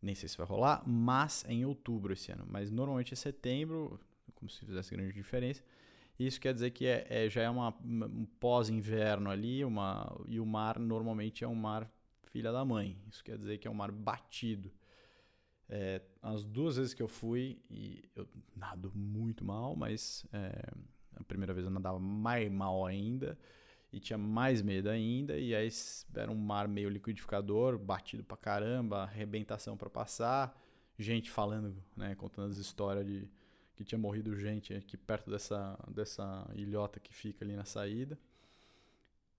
Nem 0.00 0.14
sei 0.14 0.28
se 0.28 0.36
vai 0.36 0.46
rolar, 0.46 0.82
mas 0.86 1.44
é 1.46 1.52
em 1.52 1.64
outubro 1.64 2.12
esse 2.12 2.30
ano. 2.30 2.44
Mas 2.48 2.70
normalmente 2.70 3.12
é 3.12 3.16
setembro, 3.16 3.98
como 4.34 4.48
se 4.48 4.64
fizesse 4.64 4.94
grande 4.94 5.12
diferença. 5.12 5.62
Isso 6.18 6.40
quer 6.40 6.52
dizer 6.52 6.70
que 6.70 6.86
é, 6.86 7.06
é 7.08 7.28
já 7.28 7.42
é 7.42 7.50
uma, 7.50 7.74
um 7.84 8.26
pós-inverno 8.40 9.30
ali, 9.30 9.64
uma, 9.64 10.20
e 10.26 10.40
o 10.40 10.46
mar 10.46 10.78
normalmente 10.78 11.44
é 11.44 11.48
um 11.48 11.54
mar 11.54 11.90
filha 12.24 12.52
da 12.52 12.64
mãe. 12.64 12.96
Isso 13.08 13.22
quer 13.24 13.38
dizer 13.38 13.58
que 13.58 13.68
é 13.68 13.70
um 13.70 13.74
mar 13.74 13.92
batido. 13.92 14.72
É, 15.68 16.00
as 16.22 16.44
duas 16.44 16.76
vezes 16.76 16.94
que 16.94 17.02
eu 17.02 17.08
fui, 17.08 17.60
e 17.70 18.02
eu 18.16 18.26
nado 18.56 18.90
muito 18.94 19.44
mal, 19.44 19.76
mas 19.76 20.26
é, 20.32 20.72
a 21.16 21.24
primeira 21.24 21.52
vez 21.52 21.66
eu 21.66 21.70
nadava 21.70 21.98
mais 21.98 22.50
mal 22.50 22.86
ainda 22.86 23.38
e 23.92 23.98
tinha 23.98 24.18
mais 24.18 24.62
medo 24.62 24.88
ainda. 24.88 25.38
E 25.38 25.54
aí 25.54 25.68
era 26.14 26.30
um 26.30 26.36
mar 26.36 26.68
meio 26.68 26.88
liquidificador, 26.88 27.78
batido 27.78 28.22
pra 28.22 28.36
caramba, 28.36 29.02
arrebentação 29.02 29.76
para 29.76 29.88
passar, 29.88 30.58
gente 30.98 31.30
falando, 31.30 31.76
né, 31.96 32.14
contando 32.14 32.50
as 32.50 32.58
histórias 32.58 33.06
de 33.06 33.28
que 33.74 33.84
tinha 33.84 33.98
morrido 33.98 34.34
gente 34.34 34.74
aqui 34.74 34.96
perto 34.96 35.30
dessa, 35.30 35.78
dessa 35.88 36.50
ilhota 36.52 36.98
que 36.98 37.14
fica 37.14 37.44
ali 37.44 37.54
na 37.54 37.64
saída. 37.64 38.18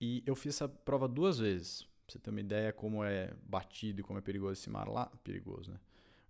E 0.00 0.22
eu 0.24 0.34
fiz 0.34 0.54
essa 0.54 0.66
prova 0.66 1.06
duas 1.06 1.38
vezes, 1.38 1.82
pra 1.82 2.12
você 2.14 2.18
ter 2.18 2.30
uma 2.30 2.40
ideia 2.40 2.72
como 2.72 3.04
é 3.04 3.34
batido 3.42 4.00
e 4.00 4.02
como 4.02 4.18
é 4.18 4.22
perigoso 4.22 4.54
esse 4.54 4.70
mar 4.70 4.88
lá. 4.88 5.12
Perigoso, 5.22 5.70
né? 5.70 5.78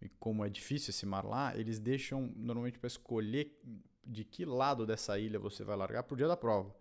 E 0.03 0.09
como 0.19 0.45
é 0.45 0.49
difícil 0.49 0.91
esse 0.91 1.07
mar 1.07 1.25
lá, 1.25 1.57
eles 1.57 1.79
deixam 1.79 2.33
normalmente 2.35 2.81
para 2.81 2.89
escolher 2.89 3.57
de 4.05 4.25
que 4.25 4.45
lado 4.45 4.85
dessa 4.85 5.17
ilha 5.17 5.39
você 5.39 5.62
vai 5.62 5.77
largar 5.77 6.03
pro 6.03 6.17
dia 6.17 6.27
da 6.27 6.37
prova 6.37 6.75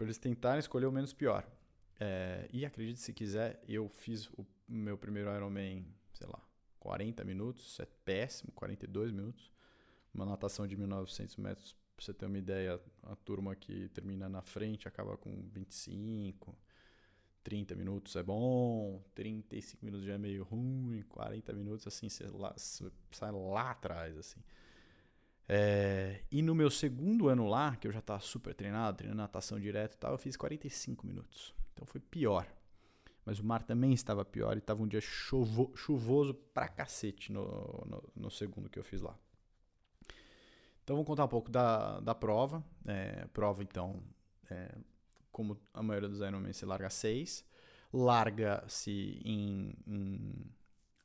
para 0.00 0.06
eles 0.06 0.16
tentarem 0.16 0.60
escolher 0.60 0.86
o 0.86 0.92
menos 0.92 1.12
pior. 1.12 1.46
É, 2.00 2.48
e 2.50 2.64
acredite 2.64 3.00
se 3.00 3.12
quiser, 3.12 3.62
eu 3.68 3.86
fiz 3.86 4.28
o 4.28 4.46
meu 4.66 4.96
primeiro 4.96 5.30
Ironman, 5.30 5.86
sei 6.14 6.26
lá, 6.26 6.42
40 6.78 7.22
minutos, 7.22 7.78
é 7.78 7.86
péssimo, 8.02 8.50
42 8.52 9.12
minutos. 9.12 9.52
Uma 10.14 10.24
natação 10.24 10.66
de 10.66 10.74
1900 10.74 11.36
metros, 11.36 11.76
para 11.94 12.02
você 12.06 12.14
ter 12.14 12.24
uma 12.24 12.38
ideia, 12.38 12.80
a 13.02 13.14
turma 13.14 13.54
que 13.54 13.90
termina 13.90 14.26
na 14.26 14.40
frente 14.40 14.88
acaba 14.88 15.18
com 15.18 15.46
25, 15.50 16.56
30 17.44 17.74
minutos 17.74 18.16
é 18.16 18.22
bom, 18.22 19.04
35 19.14 19.84
minutos 19.84 20.06
já 20.06 20.14
é 20.14 20.18
meio 20.18 20.44
ruim, 20.44 21.04
40 21.10 21.52
minutos 21.52 21.86
assim, 21.86 22.08
você 22.08 22.24
sai 23.12 23.32
lá 23.32 23.72
atrás, 23.72 24.16
assim. 24.16 24.40
É, 25.52 26.20
e 26.30 26.42
no 26.42 26.54
meu 26.54 26.70
segundo 26.70 27.26
ano 27.26 27.48
lá, 27.48 27.74
que 27.74 27.88
eu 27.88 27.90
já 27.90 27.98
estava 27.98 28.20
super 28.20 28.54
treinado, 28.54 28.98
treinando 28.98 29.20
natação 29.20 29.58
direto 29.58 29.94
e 29.94 29.98
tal, 29.98 30.12
eu 30.12 30.18
fiz 30.18 30.36
45 30.36 31.04
minutos. 31.04 31.52
Então 31.74 31.84
foi 31.84 32.00
pior. 32.00 32.46
Mas 33.26 33.40
o 33.40 33.44
mar 33.44 33.64
também 33.64 33.92
estava 33.92 34.24
pior 34.24 34.54
e 34.54 34.60
estava 34.60 34.80
um 34.80 34.86
dia 34.86 35.00
chuvo, 35.00 35.72
chuvoso 35.74 36.34
pra 36.34 36.68
cacete 36.68 37.32
no, 37.32 37.44
no, 37.84 38.04
no, 38.14 38.30
segundo 38.30 38.70
que 38.70 38.78
eu 38.78 38.84
fiz 38.84 39.02
lá. 39.02 39.18
Então 40.84 40.94
vamos 40.94 41.08
contar 41.08 41.24
um 41.24 41.28
pouco 41.28 41.50
da, 41.50 41.98
da 41.98 42.14
prova. 42.14 42.62
É, 42.86 43.26
prova, 43.32 43.64
então, 43.64 44.00
é, 44.48 44.72
como 45.32 45.58
a 45.74 45.82
maioria 45.82 46.08
dos 46.08 46.20
Ironman, 46.20 46.52
você 46.52 46.64
larga 46.64 46.88
seis. 46.90 47.44
Larga-se 47.92 49.20
em, 49.24 49.74
em, 49.84 50.46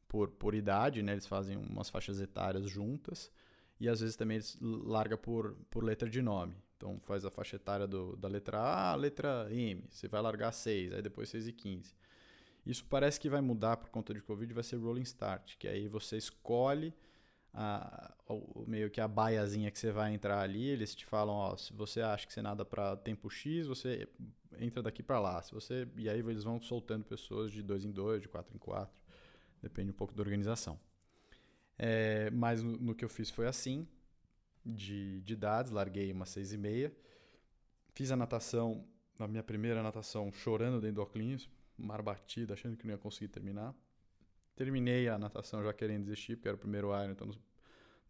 por, 0.08 0.30
por 0.30 0.54
idade, 0.54 1.02
né? 1.02 1.14
Eles 1.14 1.26
fazem 1.26 1.58
umas 1.58 1.90
faixas 1.90 2.22
etárias 2.22 2.70
juntas. 2.70 3.32
E 3.80 3.90
às 3.90 4.00
vezes 4.00 4.16
também 4.16 4.36
eles 4.36 4.58
larga 4.62 5.18
por, 5.18 5.56
por 5.70 5.84
letra 5.84 6.10
de 6.10 6.22
nome. 6.22 6.56
Então 6.78 7.00
faz 7.04 7.26
a 7.26 7.32
faixa 7.32 7.56
etária 7.56 7.88
do, 7.88 8.16
da 8.16 8.28
letra 8.28 8.60
A, 8.60 8.96
letra 8.96 9.48
M. 9.52 9.84
Você 9.90 10.08
vai 10.08 10.22
largar 10.22 10.52
6, 10.52 10.94
aí 10.94 11.02
depois 11.02 11.30
6 11.30 11.48
e 11.48 11.54
15. 11.54 11.96
Isso 12.66 12.86
parece 12.86 13.20
que 13.20 13.30
vai 13.30 13.42
mudar 13.42 13.78
por 13.78 13.90
conta 13.90 14.14
de 14.14 14.22
Covid, 14.22 14.54
vai 14.54 14.64
ser 14.64 14.78
rolling 14.78 15.04
start, 15.04 15.56
que 15.58 15.68
aí 15.68 15.88
você 15.88 16.18
escolhe 16.18 16.94
a, 17.54 18.14
o, 18.28 18.66
meio 18.68 18.90
que 18.90 19.00
a 19.00 19.08
baiazinha 19.08 19.72
que 19.72 19.80
você 19.80 19.92
vai 19.92 20.14
entrar 20.14 20.42
ali, 20.42 20.68
eles 20.68 20.94
te 20.94 21.06
falam, 21.06 21.36
ó, 21.36 21.56
se 21.56 21.72
você 21.74 22.02
acha 22.02 22.28
que 22.28 22.34
você 22.34 22.42
nada 22.42 22.66
para 22.66 22.98
tempo 22.98 23.30
X, 23.30 23.68
você 23.68 24.08
entra 24.60 24.84
daqui 24.84 25.02
para 25.02 25.20
lá. 25.20 25.42
Se 25.42 25.54
você 25.54 25.88
e 25.96 26.10
aí 26.10 26.20
eles 26.20 26.44
vão 26.44 26.60
soltando 26.60 27.06
pessoas 27.06 27.52
de 27.52 27.62
dois 27.62 27.86
em 27.86 27.92
dois, 27.92 28.22
de 28.22 28.28
quatro 28.28 28.54
em 28.56 28.60
quatro, 28.60 29.02
depende 29.62 29.92
um 29.92 29.96
pouco 29.96 30.14
da 30.14 30.22
organização. 30.22 30.80
É, 31.78 32.30
mas 32.32 32.64
no, 32.64 32.78
no, 32.78 32.96
que 32.96 33.04
eu 33.04 33.10
fiz 33.10 33.30
foi 33.30 33.48
assim, 33.48 33.88
de, 34.66 35.22
de 35.22 35.38
larguei 35.72 36.12
umas 36.12 36.30
seis 36.30 36.54
e 36.54 36.58
meia, 36.58 36.96
fiz 37.94 38.12
a 38.12 38.16
natação, 38.16 38.86
a 39.20 39.28
minha 39.28 39.44
primeira 39.44 39.84
natação, 39.84 40.32
chorando 40.32 40.80
dentro 40.80 40.96
do 40.96 41.02
óculos, 41.02 41.50
mar 41.78 42.02
batido, 42.02 42.54
achando 42.54 42.78
que 42.78 42.86
não 42.86 42.94
ia 42.94 42.98
conseguir 42.98 43.28
terminar. 43.28 43.76
Terminei 44.56 45.10
a 45.10 45.18
natação 45.18 45.62
já 45.64 45.74
querendo 45.74 46.04
desistir, 46.04 46.38
porque 46.38 46.48
era 46.48 46.56
o 46.56 46.60
primeiro 46.60 46.88
Iron, 47.02 47.12
então 47.12 47.30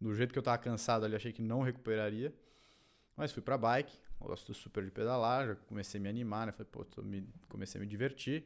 do 0.00 0.14
jeito 0.14 0.32
que 0.32 0.38
eu 0.38 0.42
tava 0.42 0.58
cansado 0.58 1.04
ali, 1.04 1.16
achei 1.16 1.32
que 1.32 1.42
não 1.42 1.62
recuperaria. 1.62 2.32
Mas 3.16 3.32
fui 3.32 3.42
pra 3.42 3.56
bike, 3.56 3.96
gosto 4.20 4.52
super 4.52 4.84
de 4.84 4.90
pedalar, 4.90 5.46
já 5.46 5.54
comecei 5.56 5.98
a 5.98 6.02
me 6.02 6.08
animar, 6.08 6.46
né? 6.46 6.52
Falei, 6.52 6.68
pô, 6.70 6.86
me... 7.02 7.26
comecei 7.48 7.80
a 7.80 7.82
me 7.82 7.88
divertir. 7.88 8.44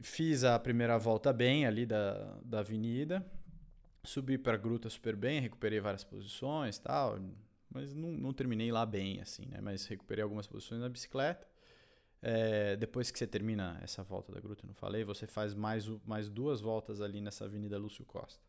Fiz 0.00 0.42
a 0.42 0.58
primeira 0.58 0.98
volta 0.98 1.32
bem 1.32 1.66
ali 1.66 1.84
da, 1.84 2.38
da 2.42 2.60
avenida, 2.60 3.24
subi 4.04 4.36
pra 4.36 4.56
gruta 4.56 4.90
super 4.90 5.16
bem, 5.16 5.40
recuperei 5.40 5.80
várias 5.80 6.04
posições 6.04 6.78
tal, 6.78 7.18
mas 7.70 7.94
não, 7.94 8.10
não 8.10 8.32
terminei 8.32 8.70
lá 8.70 8.84
bem, 8.84 9.20
assim, 9.20 9.46
né? 9.46 9.60
Mas 9.60 9.86
recuperei 9.86 10.22
algumas 10.22 10.46
posições 10.46 10.80
na 10.80 10.88
bicicleta. 10.88 11.46
É, 12.20 12.76
depois 12.76 13.10
que 13.10 13.18
você 13.18 13.26
termina 13.26 13.78
essa 13.82 14.02
volta 14.02 14.32
da 14.32 14.40
gruta, 14.40 14.64
eu 14.64 14.68
não 14.68 14.74
falei, 14.74 15.02
você 15.02 15.26
faz 15.26 15.54
mais, 15.54 15.88
mais 16.06 16.28
duas 16.28 16.60
voltas 16.60 17.00
ali 17.00 17.20
nessa 17.20 17.44
Avenida 17.46 17.76
Lúcio 17.78 18.04
Costa, 18.04 18.40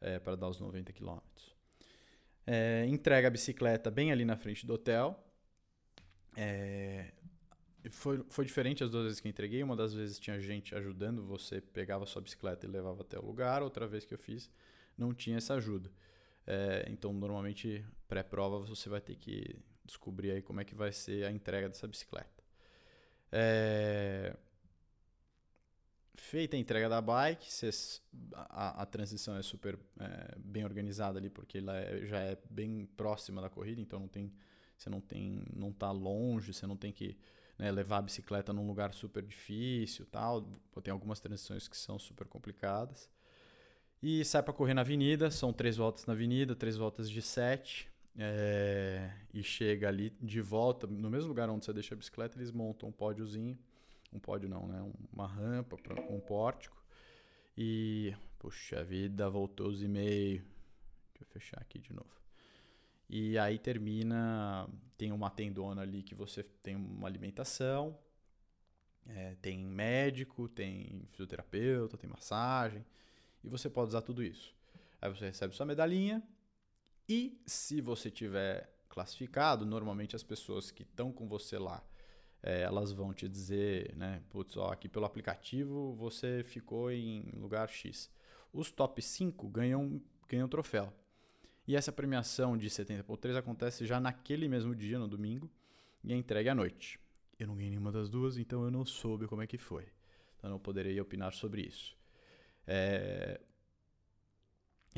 é, 0.00 0.18
para 0.18 0.36
dar 0.36 0.48
os 0.48 0.60
90 0.60 0.92
quilômetros. 0.92 1.56
É, 2.46 2.86
entrega 2.86 3.28
a 3.28 3.30
bicicleta 3.30 3.90
bem 3.90 4.12
ali 4.12 4.24
na 4.24 4.36
frente 4.36 4.64
do 4.66 4.74
hotel. 4.74 5.18
É, 6.36 7.12
foi, 7.90 8.24
foi 8.28 8.44
diferente 8.44 8.84
as 8.84 8.90
duas 8.90 9.04
vezes 9.04 9.20
que 9.20 9.28
entreguei. 9.28 9.62
Uma 9.62 9.76
das 9.76 9.94
vezes 9.94 10.18
tinha 10.18 10.38
gente 10.40 10.74
ajudando, 10.74 11.24
você 11.24 11.60
pegava 11.60 12.04
a 12.04 12.06
sua 12.06 12.22
bicicleta 12.22 12.66
e 12.66 12.68
levava 12.68 13.02
até 13.02 13.18
o 13.18 13.24
lugar. 13.24 13.62
Outra 13.62 13.86
vez 13.86 14.04
que 14.04 14.14
eu 14.14 14.18
fiz, 14.18 14.50
não 15.00 15.14
tinha 15.14 15.38
essa 15.38 15.54
ajuda. 15.54 15.90
É, 16.46 16.86
então, 16.88 17.12
normalmente, 17.12 17.84
pré-prova, 18.08 18.60
você 18.60 18.88
vai 18.88 19.00
ter 19.00 19.16
que 19.16 19.56
descobrir 19.84 20.30
aí 20.32 20.42
como 20.42 20.60
é 20.60 20.64
que 20.64 20.74
vai 20.74 20.92
ser 20.92 21.24
a 21.24 21.30
entrega 21.30 21.68
dessa 21.68 21.86
bicicleta. 21.86 22.42
É... 23.32 24.36
Feita 26.14 26.56
a 26.56 26.60
entrega 26.60 26.88
da 26.88 27.00
bike, 27.00 27.48
a, 28.34 28.82
a, 28.82 28.86
transição 28.86 29.36
é 29.36 29.42
super 29.42 29.78
é, 29.98 30.36
bem 30.38 30.64
organizada 30.64 31.18
ali, 31.18 31.30
porque 31.30 31.58
ela 31.58 31.76
é, 31.78 32.04
já 32.04 32.20
é 32.20 32.36
bem 32.50 32.86
próxima 32.96 33.40
da 33.40 33.48
corrida, 33.48 33.80
então 33.80 33.98
não 33.98 34.08
tem, 34.08 34.30
você 34.76 34.90
não 34.90 35.00
tem, 35.00 35.42
não 35.56 35.72
tá 35.72 35.90
longe, 35.90 36.52
você 36.52 36.66
não 36.66 36.76
tem 36.76 36.92
que 36.92 37.16
né, 37.58 37.70
levar 37.70 37.98
a 37.98 38.02
bicicleta 38.02 38.52
num 38.52 38.66
lugar 38.66 38.92
super 38.92 39.22
difícil, 39.22 40.04
tal. 40.06 40.42
Tem 40.82 40.92
algumas 40.92 41.20
transições 41.20 41.66
que 41.66 41.76
são 41.76 41.98
super 41.98 42.26
complicadas. 42.26 43.08
E 44.02 44.24
sai 44.24 44.42
para 44.42 44.52
correr 44.52 44.74
na 44.74 44.80
avenida, 44.80 45.30
são 45.30 45.52
três 45.52 45.76
voltas 45.76 46.06
na 46.06 46.14
avenida, 46.14 46.56
três 46.56 46.76
voltas 46.76 47.10
de 47.10 47.20
sete. 47.20 47.88
É, 48.18 49.10
e 49.32 49.42
chega 49.42 49.88
ali 49.88 50.10
de 50.20 50.40
volta, 50.40 50.86
no 50.86 51.08
mesmo 51.08 51.28
lugar 51.28 51.48
onde 51.48 51.64
você 51.64 51.72
deixa 51.72 51.94
a 51.94 51.98
bicicleta, 51.98 52.36
eles 52.36 52.50
montam 52.50 52.88
um 52.88 52.92
pódiozinho. 52.92 53.58
Um 54.12 54.18
pódio 54.18 54.48
não, 54.48 54.66
né? 54.66 54.92
Uma 55.12 55.26
rampa 55.26 55.76
com 55.76 56.16
um 56.16 56.20
pórtico. 56.20 56.82
E, 57.56 58.14
puxa 58.38 58.82
vida, 58.82 59.28
voltou 59.28 59.68
os 59.68 59.82
e-mails. 59.82 60.42
Deixa 61.12 61.22
eu 61.22 61.26
fechar 61.26 61.60
aqui 61.60 61.78
de 61.78 61.92
novo. 61.92 62.20
E 63.12 63.36
aí 63.38 63.58
termina, 63.58 64.68
tem 64.96 65.10
uma 65.10 65.28
tendona 65.30 65.82
ali 65.82 66.02
que 66.02 66.14
você 66.14 66.44
tem 66.44 66.76
uma 66.76 67.08
alimentação, 67.08 67.98
é, 69.04 69.34
tem 69.42 69.58
médico, 69.58 70.48
tem 70.48 71.02
fisioterapeuta, 71.10 71.96
tem 71.96 72.08
massagem, 72.08 72.84
e 73.42 73.48
você 73.48 73.68
pode 73.68 73.88
usar 73.88 74.02
tudo 74.02 74.22
isso. 74.22 74.54
Aí 75.00 75.08
você 75.10 75.26
recebe 75.26 75.54
sua 75.54 75.66
medalhinha, 75.66 76.22
e 77.08 77.42
se 77.44 77.80
você 77.80 78.10
tiver 78.10 78.72
classificado, 78.88 79.66
normalmente 79.66 80.14
as 80.14 80.22
pessoas 80.22 80.70
que 80.70 80.82
estão 80.82 81.12
com 81.12 81.26
você 81.26 81.58
lá, 81.58 81.84
é, 82.42 82.62
elas 82.62 82.92
vão 82.92 83.12
te 83.12 83.28
dizer, 83.28 83.94
né, 83.96 84.22
putz, 84.30 84.56
ó, 84.56 84.70
aqui 84.70 84.88
pelo 84.88 85.04
aplicativo 85.04 85.94
você 85.94 86.42
ficou 86.44 86.90
em 86.90 87.30
lugar 87.32 87.68
X. 87.68 88.10
Os 88.52 88.70
top 88.70 89.02
5 89.02 89.48
ganham, 89.48 90.00
ganham 90.28 90.48
troféu. 90.48 90.92
E 91.66 91.76
essa 91.76 91.92
premiação 91.92 92.56
de 92.56 92.68
70.3 92.68 93.36
acontece 93.36 93.86
já 93.86 94.00
naquele 94.00 94.48
mesmo 94.48 94.74
dia, 94.74 94.98
no 94.98 95.06
domingo, 95.06 95.50
e 96.02 96.12
é 96.12 96.16
entregue 96.16 96.48
à 96.48 96.54
noite. 96.54 96.98
Eu 97.38 97.46
não 97.46 97.56
ganhei 97.56 97.70
nenhuma 97.70 97.92
das 97.92 98.08
duas, 98.08 98.36
então 98.36 98.64
eu 98.64 98.70
não 98.70 98.84
soube 98.84 99.26
como 99.26 99.42
é 99.42 99.46
que 99.46 99.58
foi. 99.58 99.86
Então 100.36 100.50
não 100.50 100.58
poderei 100.58 101.00
opinar 101.00 101.32
sobre 101.32 101.62
isso. 101.62 101.96
É, 102.72 103.40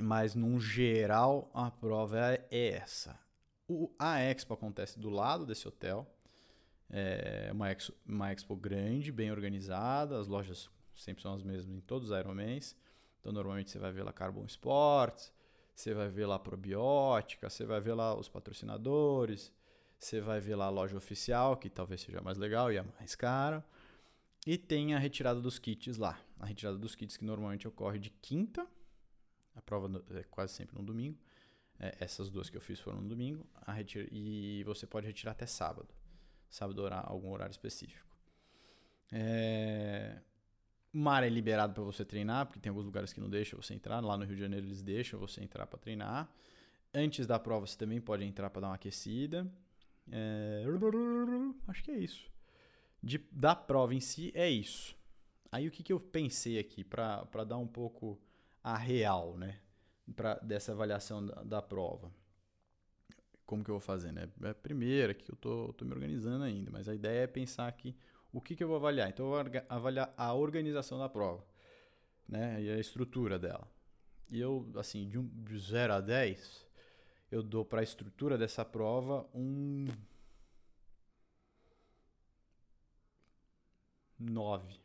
mas, 0.03 0.35
num 0.35 0.61
geral, 0.61 1.51
a 1.55 1.71
prova 1.71 2.19
é 2.21 2.47
essa. 2.51 3.19
O, 3.67 3.91
a 3.99 4.21
Expo 4.21 4.53
acontece 4.53 4.99
do 4.99 5.09
lado 5.09 5.47
desse 5.47 5.67
hotel. 5.67 6.07
É 6.91 7.49
uma 7.51 7.71
expo, 7.71 7.95
uma 8.05 8.31
expo 8.31 8.55
grande, 8.55 9.11
bem 9.11 9.31
organizada. 9.31 10.21
As 10.21 10.29
lojas 10.29 10.69
sempre 10.95 11.23
são 11.23 11.33
as 11.33 11.43
mesmas 11.43 11.75
em 11.75 11.81
todos 11.81 12.11
os 12.11 12.19
Ironmans. 12.19 12.77
Então, 13.19 13.33
normalmente 13.33 13.71
você 13.71 13.79
vai 13.79 13.91
ver 13.91 14.03
lá 14.03 14.13
Carbon 14.13 14.45
Sports, 14.45 15.33
você 15.75 15.95
vai 15.95 16.11
ver 16.11 16.27
lá 16.27 16.39
Probiótica, 16.39 17.49
você 17.49 17.65
vai 17.65 17.81
ver 17.81 17.95
lá 17.95 18.15
os 18.15 18.29
patrocinadores, 18.29 19.51
você 19.99 20.21
vai 20.21 20.41
ver 20.41 20.57
lá 20.57 20.67
a 20.67 20.71
loja 20.71 20.97
oficial, 20.97 21.57
que 21.57 21.71
talvez 21.71 22.03
seja 22.03 22.21
mais 22.21 22.37
legal 22.37 22.71
e 22.71 22.77
é 22.77 22.85
mais 22.99 23.15
cara. 23.15 23.65
E 24.47 24.59
tem 24.59 24.93
a 24.93 24.99
retirada 24.99 25.41
dos 25.41 25.59
kits 25.59 25.97
lá. 25.97 26.19
A 26.43 26.47
retirada 26.47 26.77
dos 26.77 26.95
kits 26.95 27.17
que 27.17 27.25
normalmente 27.25 27.67
ocorre 27.67 27.99
de 27.99 28.11
quinta 28.11 28.69
a 29.55 29.61
prova 29.61 30.03
é 30.11 30.23
quase 30.25 30.55
sempre 30.55 30.77
no 30.77 30.85
domingo. 30.85 31.19
É, 31.79 31.97
essas 32.01 32.31
duas 32.31 32.49
que 32.49 32.57
eu 32.57 32.61
fiz 32.61 32.81
foram 32.81 33.01
no 33.01 33.09
domingo. 33.09 33.47
Retira, 33.67 34.09
e 34.11 34.63
você 34.65 34.87
pode 34.87 35.07
retirar 35.07 35.33
até 35.33 35.47
sábado. 35.47 35.89
Sábado, 36.49 36.81
horário, 36.83 37.09
algum 37.09 37.31
horário 37.31 37.53
específico. 37.53 38.17
É, 39.11 40.21
mar 40.93 41.23
é 41.23 41.29
liberado 41.29 41.75
para 41.75 41.83
você 41.83 42.05
treinar, 42.05 42.47
porque 42.47 42.61
tem 42.61 42.71
alguns 42.71 42.85
lugares 42.85 43.13
que 43.13 43.21
não 43.21 43.29
deixam 43.29 43.61
você 43.61 43.75
entrar. 43.75 44.01
Lá 44.01 44.17
no 44.17 44.25
Rio 44.25 44.37
de 44.37 44.43
Janeiro 44.43 44.67
eles 44.67 44.83
deixam 44.83 45.19
você 45.19 45.43
entrar 45.43 45.67
para 45.67 45.79
treinar. 45.79 46.31
Antes 46.95 47.27
da 47.27 47.39
prova 47.39 47.67
você 47.67 47.77
também 47.77 48.01
pode 48.01 48.25
entrar 48.25 48.51
para 48.51 48.63
dar 48.63 48.69
uma 48.69 48.75
aquecida. 48.75 49.51
É, 50.11 50.65
acho 51.69 51.83
que 51.83 51.91
é 51.91 51.99
isso. 51.99 52.31
De, 53.03 53.19
da 53.31 53.55
prova 53.55 53.95
em 53.95 54.01
si 54.01 54.31
é 54.35 54.49
isso. 54.49 54.97
Aí 55.53 55.69
o 55.69 55.71
que, 55.71 55.83
que 55.83 55.93
eu 55.93 56.01
pensei 56.01 56.59
aqui 56.59 56.83
para 56.83 57.45
dar 57.47 57.59
um 57.59 57.67
pouco 57.67 58.19
a 58.65 58.75
real, 58.75 59.37
né? 59.37 59.61
Pra, 60.17 60.35
dessa 60.37 60.73
avaliação 60.73 61.25
da, 61.25 61.43
da, 61.43 61.63
prova. 61.63 62.11
Como 63.45 63.63
que 63.63 63.71
eu 63.71 63.75
vou 63.75 63.81
fazer, 63.81 64.13
né? 64.13 64.31
É 64.43 64.49
a 64.49 64.55
primeira 64.55 65.13
que 65.13 65.31
eu 65.31 65.37
tô, 65.37 65.75
tô 65.75 65.85
me 65.85 65.93
organizando 65.93 66.43
ainda, 66.43 66.71
mas 66.71 66.89
a 66.89 66.95
ideia 66.95 67.25
é 67.25 67.27
pensar 67.27 67.69
aqui 67.69 67.95
o 68.33 68.41
que, 68.41 68.57
que 68.57 68.65
eu 68.65 68.69
vou 68.69 68.77
avaliar. 68.77 69.11
Então, 69.11 69.27
eu 69.27 69.45
vou 69.45 69.63
avaliar 69.69 70.13
a 70.17 70.33
organização 70.33 70.99
da 70.99 71.09
prova, 71.09 71.45
né? 72.27 72.63
E 72.63 72.71
a 72.71 72.79
estrutura 72.79 73.39
dela. 73.39 73.69
E 74.31 74.41
eu, 74.41 74.67
assim, 74.77 75.07
de, 75.07 75.19
um, 75.19 75.29
de 75.45 75.59
0 75.59 75.93
a 75.93 76.01
10, 76.01 76.67
eu 77.31 77.43
dou 77.43 77.63
para 77.63 77.81
a 77.81 77.85
estrutura 77.85 78.39
dessa 78.39 78.65
prova 78.65 79.29
um 79.35 79.87
9. 84.19 84.81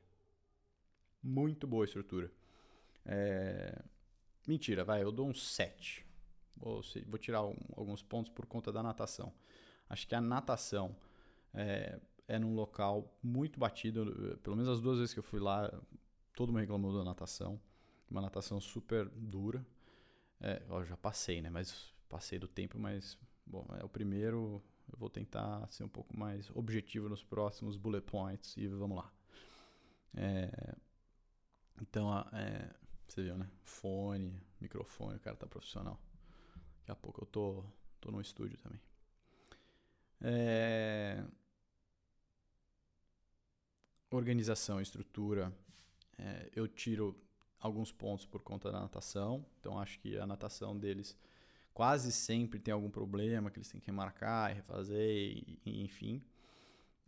Muito 1.27 1.67
boa 1.67 1.83
estrutura. 1.83 2.31
É... 3.05 3.83
Mentira, 4.47 4.85
vai, 4.85 5.03
eu 5.03 5.11
dou 5.11 5.27
um 5.27 5.33
7. 5.33 6.05
Vou, 6.55 6.81
vou 7.05 7.19
tirar 7.19 7.43
um, 7.43 7.53
alguns 7.75 8.01
pontos 8.01 8.31
por 8.31 8.45
conta 8.45 8.71
da 8.71 8.81
natação. 8.81 9.33
Acho 9.89 10.07
que 10.07 10.15
a 10.15 10.21
natação 10.21 10.95
é, 11.53 11.99
é 12.29 12.39
num 12.39 12.55
local 12.55 13.13
muito 13.21 13.59
batido. 13.59 14.39
Pelo 14.41 14.55
menos 14.55 14.71
as 14.71 14.79
duas 14.79 14.99
vezes 14.99 15.13
que 15.13 15.19
eu 15.19 15.23
fui 15.23 15.41
lá, 15.41 15.69
todo 16.33 16.47
mundo 16.47 16.61
reclamou 16.61 16.97
da 16.97 17.03
natação. 17.03 17.59
Uma 18.09 18.21
natação 18.21 18.61
super 18.61 19.09
dura. 19.09 19.67
É, 20.39 20.63
eu 20.69 20.85
já 20.85 20.95
passei, 20.95 21.41
né? 21.41 21.49
Mas 21.49 21.93
passei 22.07 22.39
do 22.39 22.47
tempo, 22.47 22.79
mas 22.79 23.17
bom, 23.45 23.67
é 23.77 23.83
o 23.83 23.89
primeiro. 23.89 24.63
Eu 24.89 24.97
vou 24.97 25.09
tentar 25.09 25.67
ser 25.67 25.83
um 25.83 25.89
pouco 25.89 26.17
mais 26.17 26.49
objetivo 26.55 27.09
nos 27.09 27.21
próximos 27.21 27.75
bullet 27.75 28.05
points 28.05 28.55
e 28.55 28.65
vamos 28.65 28.95
lá. 28.95 29.11
É, 30.15 30.77
então, 31.81 32.11
é, 32.33 32.69
você 33.07 33.23
viu, 33.23 33.37
né? 33.37 33.49
Fone, 33.63 34.41
microfone, 34.59 35.17
o 35.17 35.19
cara 35.19 35.35
tá 35.35 35.47
profissional. 35.47 35.99
Daqui 36.79 36.91
a 36.91 36.95
pouco 36.95 37.23
eu 37.23 37.25
tô, 37.25 37.63
tô 37.99 38.11
no 38.11 38.21
estúdio 38.21 38.57
também. 38.57 38.79
É, 40.21 41.23
organização, 44.09 44.81
estrutura. 44.81 45.53
É, 46.17 46.49
eu 46.55 46.67
tiro 46.67 47.15
alguns 47.59 47.91
pontos 47.91 48.25
por 48.25 48.41
conta 48.41 48.71
da 48.71 48.79
natação. 48.79 49.45
Então, 49.59 49.79
acho 49.79 49.99
que 49.99 50.17
a 50.17 50.25
natação 50.25 50.77
deles 50.77 51.17
quase 51.73 52.11
sempre 52.11 52.59
tem 52.59 52.73
algum 52.73 52.89
problema 52.89 53.51
que 53.51 53.59
eles 53.59 53.69
têm 53.69 53.79
que 53.79 53.87
remarcar 53.87 54.51
e 54.51 54.55
refazer, 54.55 54.99
e, 54.99 55.59
e, 55.65 55.83
enfim. 55.83 56.23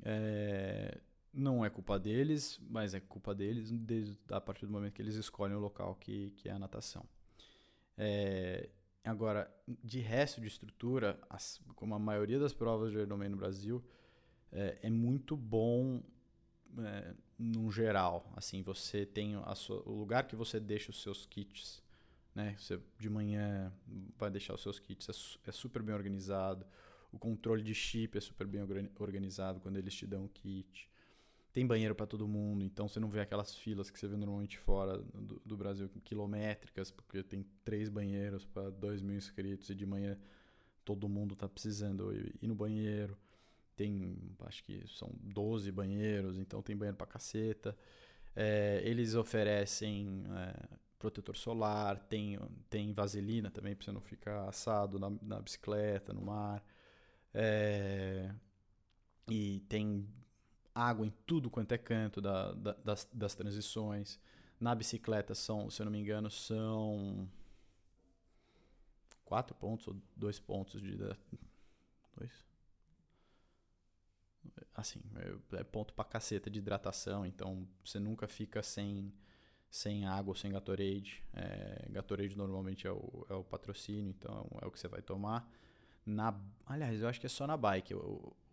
É, 0.04 1.00
não 1.34 1.64
é 1.64 1.70
culpa 1.70 2.00
deles, 2.00 2.60
mas 2.70 2.94
é 2.94 3.00
culpa 3.00 3.34
deles 3.34 3.72
desde 3.72 4.18
a 4.30 4.42
partir 4.42 4.66
do 4.66 4.72
momento 4.72 4.94
que 4.94 5.02
eles 5.02 5.16
escolhem 5.16 5.56
o 5.56 5.60
local 5.60 5.96
que, 5.96 6.32
que 6.32 6.50
é 6.50 6.52
a 6.52 6.60
natação. 6.60 7.06
É, 7.98 8.70
agora, 9.04 9.52
de 9.84 10.00
resto 10.00 10.42
de 10.42 10.48
estrutura, 10.48 11.20
as, 11.30 11.62
como 11.76 11.94
a 11.94 12.00
maioria 12.00 12.40
das 12.40 12.54
provas 12.54 12.92
de 12.92 12.98
Ironman 12.98 13.30
no 13.30 13.38
Brasil, 13.38 13.84
é, 14.52 14.80
é 14.84 14.90
muito 14.90 15.36
bom 15.36 16.02
é, 16.80 17.14
num 17.38 17.72
geral. 17.72 18.32
Assim, 18.36 18.64
você 18.64 19.06
tem 19.06 19.36
sua, 19.56 19.84
o 19.86 19.92
lugar 19.92 20.28
que 20.28 20.36
você 20.36 20.60
deixa 20.60 20.92
os 20.92 21.02
seus 21.02 21.26
kits 21.26 21.84
né? 22.40 22.56
Você 22.58 22.80
de 22.98 23.10
manhã 23.10 23.74
vai 24.18 24.30
deixar 24.30 24.54
os 24.54 24.62
seus 24.62 24.80
kits, 24.80 25.10
é, 25.10 25.50
é 25.50 25.52
super 25.52 25.82
bem 25.82 25.94
organizado. 25.94 26.66
O 27.12 27.18
controle 27.18 27.64
de 27.64 27.74
chip 27.74 28.18
é 28.18 28.22
super 28.22 28.46
bem 28.46 28.62
organizado 29.00 29.60
quando 29.60 29.78
eles 29.78 29.94
te 29.94 30.06
dão 30.06 30.26
o 30.26 30.30
kit. 30.30 30.90
Tem 31.52 31.66
banheiro 31.66 31.96
para 31.96 32.06
todo 32.06 32.28
mundo, 32.28 32.64
então 32.64 32.88
você 32.88 33.00
não 33.00 33.10
vê 33.10 33.22
aquelas 33.22 33.56
filas 33.56 33.90
que 33.90 33.98
você 34.00 34.08
vê 34.08 34.16
normalmente 34.16 34.58
fora 34.60 35.00
do, 35.00 35.42
do 35.44 35.58
Brasil, 35.58 35.90
quilométricas, 36.04 36.92
porque 36.92 37.24
tem 37.24 37.44
três 37.66 37.90
banheiros 37.90 38.46
para 38.46 38.70
dois 38.70 39.02
mil 39.02 39.18
inscritos 39.18 39.70
e 39.70 39.76
de 39.76 39.86
manhã 39.86 40.18
todo 40.86 41.10
mundo 41.10 41.34
está 41.34 41.48
precisando 41.48 42.12
ir 42.14 42.48
no 42.48 42.56
banheiro. 42.56 43.18
Tem, 43.76 44.18
acho 44.42 44.64
que 44.64 44.84
são 44.88 45.10
12 45.22 45.72
banheiros, 45.72 46.38
então 46.38 46.62
tem 46.62 46.76
banheiro 46.76 46.98
para 46.98 47.08
caceta. 47.08 47.78
É, 48.36 48.82
eles 48.84 49.16
oferecem 49.16 50.24
é, 50.36 50.78
protetor 50.98 51.38
solar, 51.38 51.98
tem, 51.98 52.38
tem 52.70 52.92
vaselina 52.92 53.50
também 53.50 53.76
para 53.76 53.86
você 53.86 53.92
não 53.92 54.02
ficar 54.02 54.50
assado 54.50 55.00
na, 55.00 55.10
na 55.22 55.40
bicicleta, 55.42 56.14
no 56.14 56.22
mar. 56.22 56.64
É, 57.34 58.34
e 59.30 59.62
tem 59.70 60.08
água 60.80 61.06
em 61.06 61.14
tudo 61.26 61.50
quanto 61.50 61.72
é 61.72 61.78
canto 61.78 62.22
da, 62.22 62.52
da, 62.54 62.74
das, 62.74 63.08
das 63.14 63.36
transições. 63.36 64.20
Na 64.60 64.74
bicicleta 64.76 65.34
são, 65.36 65.70
se 65.70 65.82
eu 65.82 65.86
não 65.86 65.92
me 65.92 66.00
engano, 66.00 66.30
são 66.30 67.30
quatro 69.24 69.56
pontos 69.56 69.88
ou 69.88 69.96
dois 70.16 70.40
pontos 70.40 70.82
de. 70.82 70.98
Dois? 70.98 72.46
Assim, 74.74 75.02
é, 75.52 75.60
é 75.60 75.64
ponto 75.64 75.94
pra 75.94 76.04
caceta 76.06 76.50
de 76.50 76.60
hidratação, 76.60 77.26
então 77.26 77.68
você 77.84 78.00
nunca 78.00 78.28
fica 78.28 78.64
sem 78.64 79.14
sem 79.70 80.06
água 80.06 80.32
ou 80.32 80.36
sem 80.36 80.52
Gatorade. 80.52 81.24
É, 81.34 81.88
Gatorade 81.92 82.36
normalmente 82.36 82.88
é 82.88 82.92
o, 82.92 83.26
é 83.30 83.34
o 83.34 83.44
patrocínio, 83.44 84.10
então 84.10 84.48
é 84.62 84.66
o 84.66 84.72
que 84.72 84.80
você 84.80 84.88
vai 84.88 85.02
tomar. 85.02 85.48
Na, 86.06 86.34
aliás, 86.66 87.00
eu 87.02 87.08
acho 87.08 87.20
que 87.20 87.28
é 87.28 87.30
só 87.30 87.46
na 87.46 87.56
bike 87.56 87.94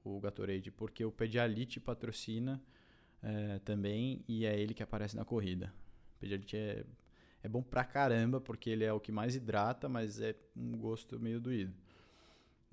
o 0.07 0.21
Gatorade, 0.21 0.71
porque 0.71 1.05
o 1.05 1.11
Pedialite 1.11 1.81
patrocina 1.81 2.63
é, 3.23 3.59
também 3.61 4.25
e 4.29 4.47
é 4.47 4.59
ele 4.59 4.73
que 4.73 4.83
aparece 4.83 5.17
na 5.17 5.25
corrida. 5.25 5.73
O 6.17 6.21
Pedialite 6.21 6.57
é, 6.57 6.85
é 7.43 7.49
bom 7.49 7.63
pra 7.63 7.85
caramba, 7.85 8.41
porque 8.41 8.71
ele 8.71 8.85
é 8.85 8.93
o 8.93 9.01
que 9.01 9.11
mais 9.11 9.35
hidrata, 9.35 9.89
mas 9.89 10.21
é 10.21 10.35
um 10.57 10.79
gosto 10.79 11.19
meio 11.19 11.41
doído. 11.41 11.75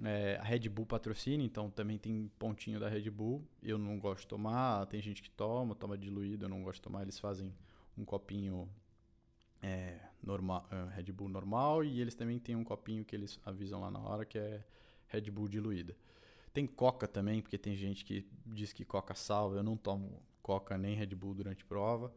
É, 0.03 0.38
a 0.38 0.43
Red 0.43 0.69
Bull 0.69 0.86
patrocina, 0.86 1.43
então 1.43 1.69
também 1.69 1.97
tem 1.97 2.29
pontinho 2.38 2.79
da 2.79 2.89
Red 2.89 3.10
Bull. 3.10 3.47
Eu 3.62 3.77
não 3.77 3.97
gosto 3.99 4.21
de 4.21 4.27
tomar, 4.27 4.86
tem 4.88 5.01
gente 5.01 5.21
que 5.21 5.29
toma, 5.29 5.75
toma 5.75 5.97
diluído, 5.97 6.45
eu 6.45 6.49
não 6.49 6.63
gosto 6.63 6.75
de 6.75 6.81
tomar. 6.84 7.01
Eles 7.03 7.19
fazem 7.19 7.53
um 7.97 8.03
copinho 8.03 8.69
é, 9.62 9.97
normal, 10.21 10.67
é, 10.71 10.95
Red 10.95 11.12
Bull 11.12 11.29
normal 11.29 11.84
e 11.84 12.01
eles 12.01 12.15
também 12.15 12.38
têm 12.38 12.55
um 12.55 12.63
copinho 12.63 13.05
que 13.05 13.15
eles 13.15 13.39
avisam 13.45 13.79
lá 13.79 13.89
na 13.89 13.99
hora 13.99 14.25
que 14.25 14.38
é 14.38 14.63
Red 15.08 15.31
Bull 15.31 15.47
diluída. 15.47 15.95
Tem 16.53 16.67
Coca 16.67 17.07
também, 17.07 17.41
porque 17.41 17.57
tem 17.57 17.75
gente 17.75 18.05
que 18.05 18.27
diz 18.45 18.71
que 18.71 18.85
Coca 18.85 19.15
salva. 19.15 19.57
Eu 19.57 19.63
não 19.63 19.75
tomo 19.75 20.21
Coca 20.41 20.77
nem 20.77 20.95
Red 20.95 21.15
Bull 21.15 21.33
durante 21.33 21.65
prova. 21.65 22.13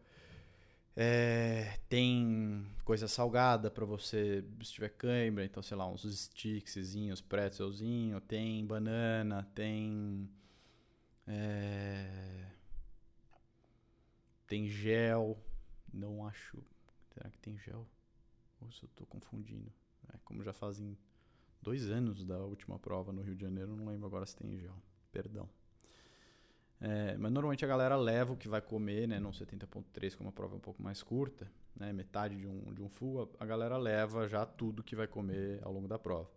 É, 0.99 1.79
tem 1.91 2.67
coisa 2.85 3.07
salgada 3.07 3.71
para 3.71 3.85
você 3.85 4.43
se 4.63 4.73
tiver 4.73 4.89
cãibra, 4.89 5.45
então 5.45 5.63
sei 5.63 5.77
lá, 5.77 5.87
uns 5.87 6.05
stickzinhos, 6.05 7.21
pretzelzinho, 7.21 8.19
tem 8.19 8.65
banana, 8.67 9.47
tem 9.55 10.27
é, 11.27 12.47
tem 14.47 14.69
gel, 14.69 15.39
não 15.93 16.27
acho. 16.27 16.63
Será 17.13 17.31
que 17.31 17.39
tem 17.39 17.59
gel? 17.59 17.87
Ou 18.61 18.71
se 18.73 18.83
eu 18.83 18.87
estou 18.87 19.07
confundindo? 19.07 19.71
É, 20.15 20.19
como 20.25 20.43
já 20.43 20.53
fazem 20.53 20.97
dois 21.61 21.91
anos 21.91 22.25
da 22.25 22.39
última 22.39 22.79
prova 22.79 23.13
no 23.13 23.23
Rio 23.23 23.35
de 23.35 23.43
Janeiro, 23.43 23.77
não 23.77 23.87
lembro 23.87 24.07
agora 24.07 24.27
se 24.27 24.37
tem 24.37 24.57
gel. 24.59 24.75
Perdão. 25.13 25.49
É, 26.81 27.17
mas 27.17 27.33
normalmente 27.33 27.65
a 27.65 27.69
galera 27.69 27.97
leva 27.97 28.33
o 28.33 28.37
que 28.37 28.49
vai 28.49 28.61
comer, 28.61 29.09
né? 29.09 29.19
No 29.19 29.31
70.3, 29.31 30.15
como 30.17 30.29
a 30.29 30.33
prova 30.33 30.55
é 30.55 30.57
um 30.59 30.61
pouco 30.61 30.83
mais 30.83 31.03
curta, 31.03 31.51
né? 31.75 31.93
Metade 31.93 32.37
de 32.37 32.47
um, 32.47 32.73
de 32.75 32.83
um 32.83 32.89
full, 32.89 33.31
a 33.41 33.47
galera 33.47 33.77
leva 33.79 34.29
já 34.29 34.45
tudo 34.45 34.83
que 34.83 34.95
vai 34.95 35.07
comer 35.07 35.61
ao 35.63 35.73
longo 35.73 35.89
da 35.89 35.99
prova. 35.99 36.31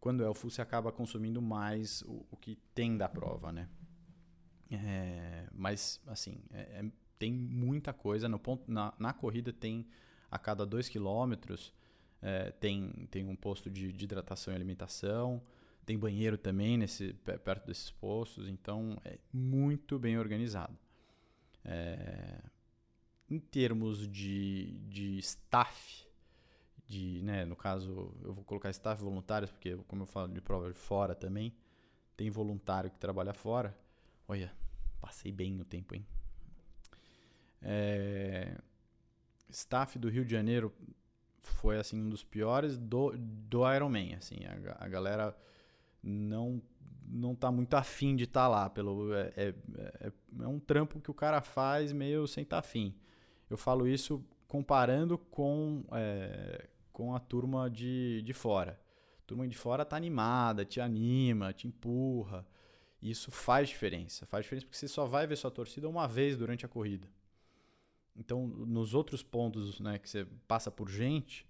Quando 0.00 0.24
é 0.24 0.28
o 0.28 0.34
full, 0.34 0.50
você 0.50 0.62
acaba 0.62 0.90
consumindo 0.90 1.42
mais 1.42 2.02
o, 2.02 2.24
o 2.30 2.36
que 2.36 2.56
tem 2.74 2.96
da 2.96 3.08
prova, 3.08 3.52
né? 3.52 3.68
É, 4.70 5.48
mas, 5.52 6.00
assim, 6.06 6.40
é, 6.50 6.60
é 6.80 6.84
tem 7.18 7.32
muita 7.32 7.92
coisa. 7.92 8.28
No 8.28 8.38
ponto, 8.38 8.70
na, 8.70 8.94
na 8.98 9.12
corrida 9.12 9.52
tem 9.52 9.86
a 10.30 10.38
cada 10.38 10.64
dois 10.64 10.88
quilômetros 10.88 11.74
é, 12.20 12.50
tem, 12.52 12.90
tem 13.10 13.26
um 13.26 13.36
posto 13.36 13.70
de, 13.70 13.92
de, 13.92 14.04
hidratação 14.04 14.52
e 14.52 14.56
alimentação. 14.56 15.42
Tem 15.86 15.98
banheiro 15.98 16.36
também 16.36 16.76
nesse, 16.76 17.14
perto 17.44 17.66
desses 17.66 17.90
postos. 17.90 18.48
Então 18.48 19.00
é 19.04 19.18
muito 19.32 19.98
bem 19.98 20.18
organizado. 20.18 20.76
É, 21.64 22.40
em 23.30 23.38
termos 23.38 24.08
de, 24.08 24.78
de 24.88 25.18
staff, 25.18 26.06
de, 26.86 27.22
né, 27.22 27.44
no 27.44 27.54
caso, 27.54 28.14
eu 28.22 28.32
vou 28.32 28.44
colocar 28.44 28.70
staff 28.70 29.02
voluntários, 29.02 29.50
porque, 29.50 29.76
como 29.86 30.02
eu 30.02 30.06
falo 30.06 30.32
de 30.32 30.40
prova 30.40 30.68
de 30.68 30.78
fora 30.78 31.14
também, 31.14 31.54
tem 32.16 32.30
voluntário 32.30 32.90
que 32.90 32.98
trabalha 32.98 33.34
fora. 33.34 33.76
Olha, 34.26 34.52
passei 35.00 35.30
bem 35.30 35.60
o 35.60 35.64
tempo, 35.64 35.94
hein? 35.94 36.04
É, 37.60 38.56
staff 39.50 39.98
do 39.98 40.08
Rio 40.08 40.24
de 40.24 40.30
Janeiro 40.30 40.72
foi 41.42 41.78
assim 41.78 42.00
um 42.00 42.08
dos 42.08 42.24
piores 42.24 42.76
do, 42.76 43.12
do 43.16 43.72
Ironman. 43.72 44.14
Assim, 44.14 44.36
a, 44.44 44.84
a 44.84 44.88
galera 44.88 45.36
não 46.02 46.62
não 47.10 47.34
tá 47.34 47.50
muito 47.50 47.74
afim 47.74 48.14
de 48.14 48.24
estar 48.24 48.42
tá 48.42 48.48
lá. 48.48 48.70
Pelo, 48.70 49.14
é, 49.14 49.32
é, 49.36 49.54
é, 50.00 50.12
é, 50.40 50.46
um 50.46 50.58
trampo 50.58 51.00
que 51.00 51.10
o 51.10 51.14
cara 51.14 51.40
faz 51.40 51.92
meio 51.92 52.26
sem 52.26 52.42
estar 52.42 52.56
tá 52.56 52.60
afim. 52.60 52.94
Eu 53.48 53.56
falo 53.56 53.88
isso 53.88 54.24
comparando 54.46 55.16
com, 55.16 55.84
é, 55.92 56.68
com 56.92 57.14
a 57.14 57.20
turma 57.20 57.70
de, 57.70 58.22
de 58.22 58.32
fora. 58.32 58.78
A 59.22 59.26
turma 59.26 59.48
de 59.48 59.56
fora 59.56 59.84
tá 59.84 59.96
animada, 59.96 60.64
te 60.64 60.80
anima, 60.80 61.52
te 61.52 61.66
empurra. 61.66 62.46
Isso 63.00 63.30
faz 63.30 63.68
diferença. 63.68 64.26
Faz 64.26 64.44
diferença 64.44 64.66
porque 64.66 64.78
você 64.78 64.88
só 64.88 65.06
vai 65.06 65.26
ver 65.26 65.36
sua 65.36 65.50
torcida 65.50 65.88
uma 65.88 66.06
vez 66.06 66.36
durante 66.36 66.66
a 66.66 66.68
corrida. 66.68 67.08
Então, 68.18 68.46
nos 68.46 68.94
outros 68.94 69.22
pontos 69.22 69.78
né, 69.80 69.98
que 69.98 70.10
você 70.10 70.26
passa 70.46 70.70
por 70.70 70.90
gente, 70.90 71.46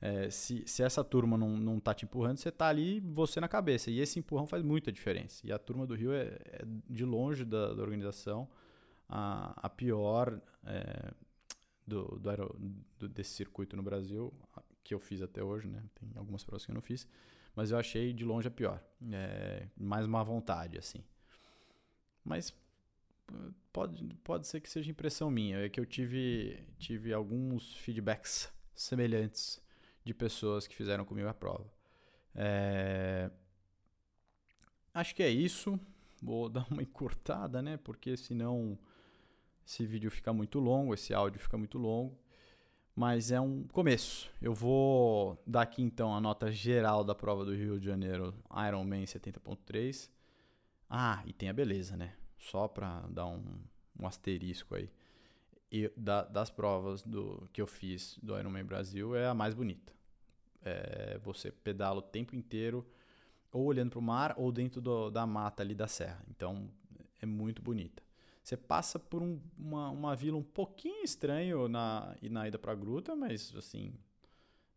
é, 0.00 0.28
se, 0.30 0.64
se 0.66 0.82
essa 0.82 1.04
turma 1.04 1.38
não, 1.38 1.56
não 1.56 1.78
tá 1.78 1.94
te 1.94 2.04
empurrando, 2.04 2.36
você 2.36 2.50
tá 2.50 2.66
ali, 2.66 3.00
você 3.00 3.40
na 3.40 3.48
cabeça. 3.48 3.90
E 3.90 4.00
esse 4.00 4.18
empurrão 4.18 4.46
faz 4.46 4.62
muita 4.62 4.90
diferença. 4.92 5.46
E 5.46 5.52
a 5.52 5.58
turma 5.58 5.86
do 5.86 5.94
Rio 5.94 6.12
é, 6.12 6.38
é 6.44 6.64
de 6.90 7.04
longe 7.04 7.44
da, 7.44 7.72
da, 7.72 7.80
organização 7.80 8.48
a, 9.08 9.54
a 9.56 9.68
pior 9.68 10.40
é, 10.64 11.12
do, 11.86 12.18
do, 12.18 12.74
do, 12.98 13.08
desse 13.08 13.30
circuito 13.30 13.76
no 13.76 13.82
Brasil, 13.82 14.32
que 14.82 14.92
eu 14.92 14.98
fiz 14.98 15.22
até 15.22 15.42
hoje, 15.42 15.68
né? 15.68 15.82
Tem 15.94 16.10
algumas 16.16 16.42
provas 16.44 16.66
que 16.66 16.72
eu 16.72 16.74
não 16.74 16.82
fiz. 16.82 17.06
Mas 17.54 17.70
eu 17.70 17.78
achei 17.78 18.12
de 18.12 18.24
longe 18.24 18.48
a 18.48 18.50
pior. 18.50 18.82
É, 19.12 19.68
mais 19.76 20.06
má 20.06 20.22
vontade, 20.22 20.78
assim. 20.78 21.04
Mas 22.24 22.52
pode, 23.72 24.04
pode 24.22 24.46
ser 24.46 24.60
que 24.60 24.70
seja 24.70 24.90
impressão 24.90 25.30
minha, 25.30 25.58
é 25.58 25.68
que 25.68 25.80
eu 25.80 25.86
tive, 25.86 26.62
tive 26.78 27.12
alguns 27.12 27.74
feedbacks 27.76 28.52
semelhantes 28.74 29.60
de 30.04 30.12
pessoas 30.12 30.66
que 30.66 30.74
fizeram 30.74 31.04
comigo 31.04 31.28
a 31.28 31.34
prova. 31.34 31.70
É... 32.34 33.30
acho 34.94 35.14
que 35.14 35.22
é 35.22 35.30
isso. 35.30 35.78
Vou 36.22 36.48
dar 36.50 36.66
uma 36.70 36.82
encurtada, 36.82 37.62
né? 37.62 37.76
Porque 37.76 38.16
senão 38.16 38.78
esse 39.66 39.86
vídeo 39.86 40.10
fica 40.10 40.32
muito 40.32 40.58
longo, 40.58 40.94
esse 40.94 41.14
áudio 41.14 41.40
fica 41.40 41.56
muito 41.56 41.78
longo. 41.78 42.18
Mas 42.94 43.30
é 43.30 43.40
um 43.40 43.64
começo. 43.68 44.30
Eu 44.40 44.52
vou 44.52 45.42
dar 45.46 45.62
aqui 45.62 45.82
então 45.82 46.14
a 46.14 46.20
nota 46.20 46.52
geral 46.52 47.02
da 47.02 47.14
prova 47.14 47.42
do 47.42 47.54
Rio 47.54 47.80
de 47.80 47.86
Janeiro 47.86 48.34
Ironman 48.68 49.04
70.3. 49.04 50.10
Ah, 50.90 51.22
e 51.24 51.32
tem 51.32 51.48
a 51.48 51.54
beleza, 51.54 51.96
né? 51.96 52.12
Só 52.42 52.66
para 52.66 53.00
dar 53.08 53.26
um, 53.26 53.42
um 53.98 54.06
asterisco 54.06 54.74
aí. 54.74 54.90
E 55.70 55.90
da, 55.96 56.22
das 56.24 56.50
provas 56.50 57.02
do 57.02 57.48
que 57.52 57.62
eu 57.62 57.66
fiz 57.66 58.18
do 58.22 58.38
Ironman 58.38 58.64
Brasil 58.64 59.14
é 59.14 59.26
a 59.26 59.34
mais 59.34 59.54
bonita. 59.54 59.92
É, 60.60 61.18
você 61.22 61.50
pedala 61.50 61.98
o 61.98 62.02
tempo 62.02 62.36
inteiro 62.36 62.86
ou 63.50 63.64
olhando 63.64 63.90
para 63.90 63.98
o 63.98 64.02
mar 64.02 64.34
ou 64.36 64.50
dentro 64.50 64.80
do, 64.80 65.10
da 65.10 65.26
mata 65.26 65.62
ali 65.62 65.74
da 65.74 65.86
serra. 65.86 66.22
Então 66.28 66.68
é 67.20 67.26
muito 67.26 67.62
bonita. 67.62 68.02
Você 68.42 68.56
passa 68.56 68.98
por 68.98 69.22
um, 69.22 69.40
uma, 69.56 69.90
uma 69.90 70.16
vila 70.16 70.36
um 70.36 70.42
pouquinho 70.42 71.04
estranho 71.04 71.68
na, 71.68 72.16
na 72.22 72.48
ida 72.48 72.58
para 72.58 72.72
a 72.72 72.74
gruta, 72.74 73.14
mas 73.14 73.54
assim, 73.56 73.94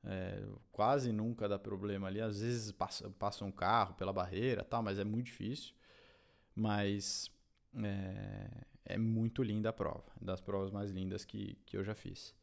é, 0.03 0.43
quase 0.71 1.11
nunca 1.11 1.49
dá 1.49 1.57
problema 1.57 2.07
ali. 2.07 2.21
Às 2.21 2.41
vezes 2.41 2.71
passa, 2.71 3.09
passa 3.17 3.43
um 3.43 3.51
carro 3.51 3.95
pela 3.95 4.13
barreira, 4.13 4.63
tal, 4.63 4.83
mas 4.83 4.99
é 4.99 5.03
muito 5.03 5.25
difícil. 5.25 5.73
Mas 6.55 7.31
é, 7.83 8.49
é 8.85 8.97
muito 8.97 9.43
linda 9.43 9.69
a 9.69 9.73
prova, 9.73 10.05
das 10.21 10.41
provas 10.41 10.71
mais 10.71 10.91
lindas 10.91 11.25
que, 11.25 11.57
que 11.65 11.77
eu 11.77 11.83
já 11.83 11.95
fiz. 11.95 12.33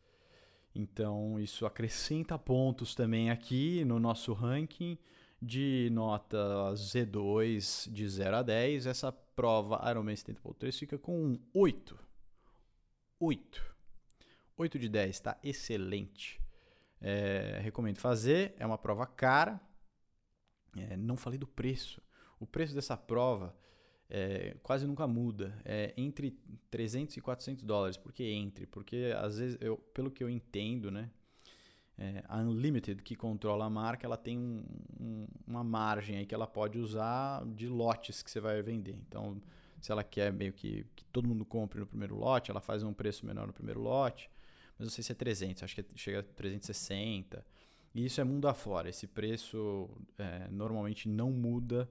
Então 0.75 1.39
isso 1.39 1.67
acrescenta 1.67 2.39
pontos 2.39 2.95
também 2.95 3.31
aqui 3.31 3.85
no 3.85 4.01
nosso 4.01 4.33
ranking 4.33 4.99
de 5.41 5.91
nota 5.93 6.39
Z2 6.75 7.91
de 7.91 8.09
0 8.09 8.37
a 8.37 8.43
10. 8.43 8.87
Essa 8.87 9.13
prova 9.13 9.83
Ironman 9.91 10.15
70.3 10.15 10.79
fica 10.79 10.99
com 10.99 11.19
um 11.19 11.39
8. 11.53 11.99
8. 13.21 13.75
8 14.57 14.79
de 14.79 14.89
10, 14.89 15.21
tá 15.21 15.39
excelente. 15.43 16.41
É, 17.01 17.59
recomendo 17.63 17.99
fazer, 17.99 18.55
é 18.59 18.65
uma 18.65 18.79
prova 18.79 19.07
cara. 19.07 19.61
É, 20.77 20.97
não 20.97 21.17
falei 21.17 21.39
do 21.39 21.47
preço. 21.47 22.01
O 22.39 22.47
preço 22.47 22.75
dessa 22.75 22.97
prova 22.97 23.55
é, 24.15 24.55
quase 24.63 24.87
nunca 24.87 25.07
muda. 25.07 25.59
É 25.65 25.95
entre 25.97 26.39
300 26.71 27.17
e 27.17 27.21
400 27.23 27.65
dólares. 27.65 27.97
Por 27.97 28.13
que 28.13 28.25
entre? 28.25 28.67
Porque 28.67 29.11
às 29.17 29.39
vezes, 29.39 29.57
eu, 29.59 29.79
pelo 29.79 30.11
que 30.11 30.23
eu 30.23 30.29
entendo, 30.29 30.91
né? 30.91 31.11
É, 31.97 32.23
a 32.29 32.39
Unlimited, 32.39 33.03
que 33.03 33.17
controla 33.17 33.65
a 33.65 33.71
marca, 33.71 34.07
ela 34.07 34.19
tem 34.19 34.39
um, 34.39 34.65
um, 35.01 35.27
uma 35.47 35.65
margem 35.65 36.19
aí 36.19 36.27
que 36.27 36.35
ela 36.35 36.47
pode 36.47 36.79
usar 36.79 37.43
de 37.55 37.67
lotes 37.69 38.23
que 38.23 38.31
você 38.31 38.39
vai 38.39 38.61
vender. 38.63 38.99
Então, 39.09 39.41
se 39.81 39.91
ela 39.91 40.05
quer 40.05 40.31
meio 40.31 40.53
que, 40.53 40.85
que 40.95 41.05
todo 41.07 41.27
mundo 41.27 41.45
compre 41.47 41.81
no 41.81 41.87
primeiro 41.87 42.15
lote, 42.15 42.51
ela 42.51 42.61
faz 42.61 42.83
um 42.83 42.93
preço 42.93 43.25
menor 43.25 43.47
no 43.47 43.53
primeiro 43.53 43.81
lote. 43.81 44.31
Mas 44.79 44.89
não 44.89 44.93
sei 44.93 45.03
se 45.03 45.13
é 45.13 45.15
300, 45.15 45.63
acho 45.63 45.75
que 45.75 45.85
chega 45.97 46.21
a 46.21 46.23
360. 46.23 47.45
E 47.95 48.05
isso 48.05 48.21
é 48.21 48.25
mundo 48.25 48.47
afora. 48.47 48.91
Esse 48.91 49.07
preço 49.07 49.89
é, 50.19 50.49
normalmente 50.51 51.09
não 51.09 51.31
muda 51.31 51.89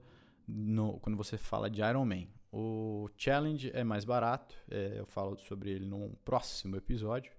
no, 0.52 1.00
quando 1.00 1.16
você 1.16 1.38
fala 1.38 1.70
de 1.70 1.80
Iron 1.80 2.04
Man. 2.04 2.26
O 2.52 3.08
Challenge 3.16 3.70
é 3.72 3.82
mais 3.82 4.04
barato, 4.04 4.54
é, 4.70 4.98
eu 4.98 5.06
falo 5.06 5.38
sobre 5.38 5.70
ele 5.70 5.86
num 5.86 6.14
próximo 6.24 6.76
episódio 6.76 7.32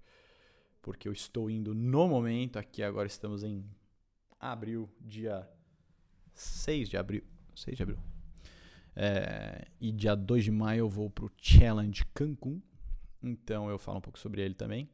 porque 0.83 1.07
eu 1.07 1.13
estou 1.13 1.49
indo 1.49 1.73
no 1.73 2.09
momento, 2.09 2.59
aqui 2.59 2.83
agora 2.83 3.07
estamos 3.07 3.41
em 3.41 3.65
abril, 4.37 4.93
dia 4.99 5.49
6 6.33 6.89
de 6.89 6.97
abril. 6.97 7.23
6 7.55 7.77
de 7.77 7.83
abril. 7.83 7.99
É, 8.93 9.65
e 9.79 9.93
dia 9.93 10.13
2 10.13 10.43
de 10.43 10.51
maio 10.51 10.79
eu 10.79 10.89
vou 10.89 11.09
para 11.09 11.25
o 11.25 11.31
Challenge 11.37 12.03
Cancun. 12.13 12.61
Então 13.23 13.69
eu 13.69 13.79
falo 13.79 13.99
um 13.99 14.01
pouco 14.01 14.19
sobre 14.19 14.41
ele 14.41 14.53
também. 14.53 14.89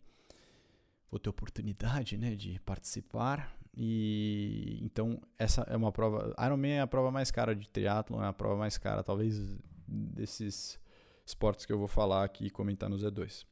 Vou 1.10 1.20
ter 1.20 1.30
oportunidade 1.30 2.18
né, 2.20 2.36
de 2.36 2.60
participar. 2.60 3.59
E 3.76 4.80
então 4.82 5.22
essa 5.38 5.62
é 5.64 5.78
uma 5.78 5.92
prova. 5.92 6.36
Ironman 6.44 6.74
é 6.74 6.82
a 6.82 6.88
prova 6.88 7.12
mais 7.12 7.32
cara 7.32 7.56
de 7.56 7.70
triatlon, 7.70 8.24
é 8.24 8.28
a 8.28 8.34
prova 8.34 8.58
mais 8.58 8.78
cara, 8.78 9.04
talvez, 9.04 9.40
desses 9.88 10.80
esportes 11.26 11.66
que 11.66 11.74
eu 11.74 11.78
vou 11.78 11.88
falar 11.88 12.24
aqui 12.24 12.48
e 12.48 12.50
comentar 12.50 12.90
no 12.90 12.98
Z2. 12.98 13.46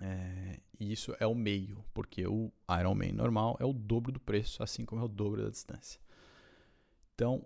É, 0.00 0.58
e 0.78 0.90
isso 0.92 1.14
é 1.20 1.26
o 1.26 1.34
meio, 1.34 1.84
porque 1.92 2.26
o 2.26 2.50
Ironman 2.78 3.12
normal 3.12 3.56
é 3.60 3.64
o 3.64 3.72
dobro 3.72 4.10
do 4.10 4.18
preço, 4.18 4.62
assim 4.62 4.84
como 4.84 5.00
é 5.02 5.04
o 5.04 5.08
dobro 5.08 5.42
da 5.42 5.50
distância. 5.50 6.00
Então, 7.14 7.44